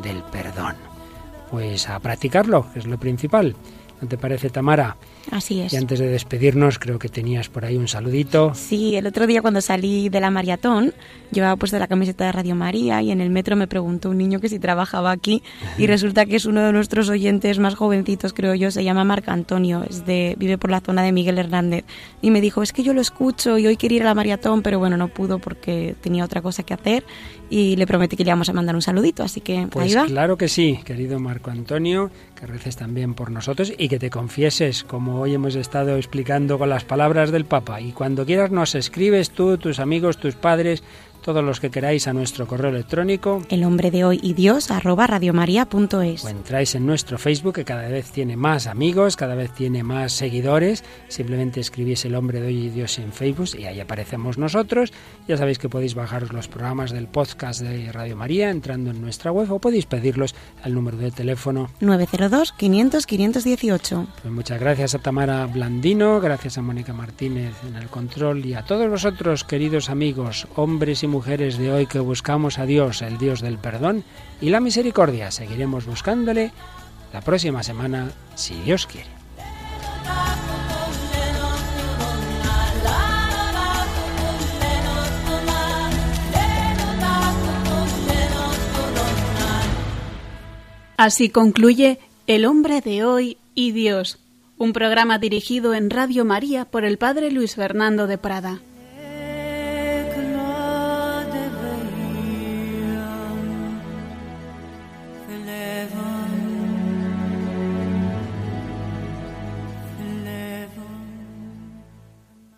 [0.03, 0.76] del perdón.
[1.51, 3.55] Pues a practicarlo, que es lo principal.
[4.01, 4.97] ¿No te parece, Tamara?
[5.31, 5.72] Así es.
[5.72, 8.53] Y antes de despedirnos, creo que tenías por ahí un saludito.
[8.55, 10.93] Sí, el otro día cuando salí de la maratón,
[11.31, 14.41] llevaba puesta la camiseta de Radio María y en el metro me preguntó un niño
[14.41, 15.43] que si trabajaba aquí
[15.79, 19.31] y resulta que es uno de nuestros oyentes más jovencitos, creo yo, se llama Marco
[19.31, 21.85] Antonio, es de, vive por la zona de Miguel Hernández
[22.22, 24.62] y me dijo, es que yo lo escucho y hoy quería ir a la maratón,
[24.62, 27.05] pero bueno, no pudo porque tenía otra cosa que hacer
[27.51, 30.07] y le prometí que le íbamos a mandar un saludito, así que pues ahí va.
[30.07, 34.85] Claro que sí, querido Marco Antonio, que reces también por nosotros y que te confieses
[34.85, 37.80] como hoy hemos estado explicando con las palabras del Papa.
[37.80, 40.82] Y cuando quieras nos escribes tú, tus amigos, tus padres,
[41.25, 43.43] todos los que queráis a nuestro correo electrónico.
[43.49, 46.25] El hombre de hoy y Dios arroba radiomaria.es.
[46.25, 50.12] O entráis en nuestro Facebook que cada vez tiene más amigos, cada vez tiene más
[50.12, 50.85] seguidores.
[51.09, 54.93] Simplemente escribís el hombre de hoy y Dios en Facebook y ahí aparecemos nosotros.
[55.27, 59.33] Ya sabéis que podéis bajaros los programas del podcast de Radio María entrando en nuestra
[59.33, 64.07] web o podéis pedirlos al número de teléfono 902 500 518.
[64.20, 68.62] Pues muchas gracias a Tamara Blandino, gracias a Mónica Martínez en el control y a
[68.62, 73.40] todos vosotros queridos amigos, hombres y mujeres de hoy que buscamos a Dios, el Dios
[73.40, 74.02] del perdón
[74.40, 75.30] y la misericordia.
[75.30, 76.50] Seguiremos buscándole
[77.12, 79.08] la próxima semana, si Dios quiere.
[90.96, 94.18] Así concluye El hombre de hoy y Dios,
[94.58, 98.60] un programa dirigido en Radio María por el Padre Luis Fernando de Prada.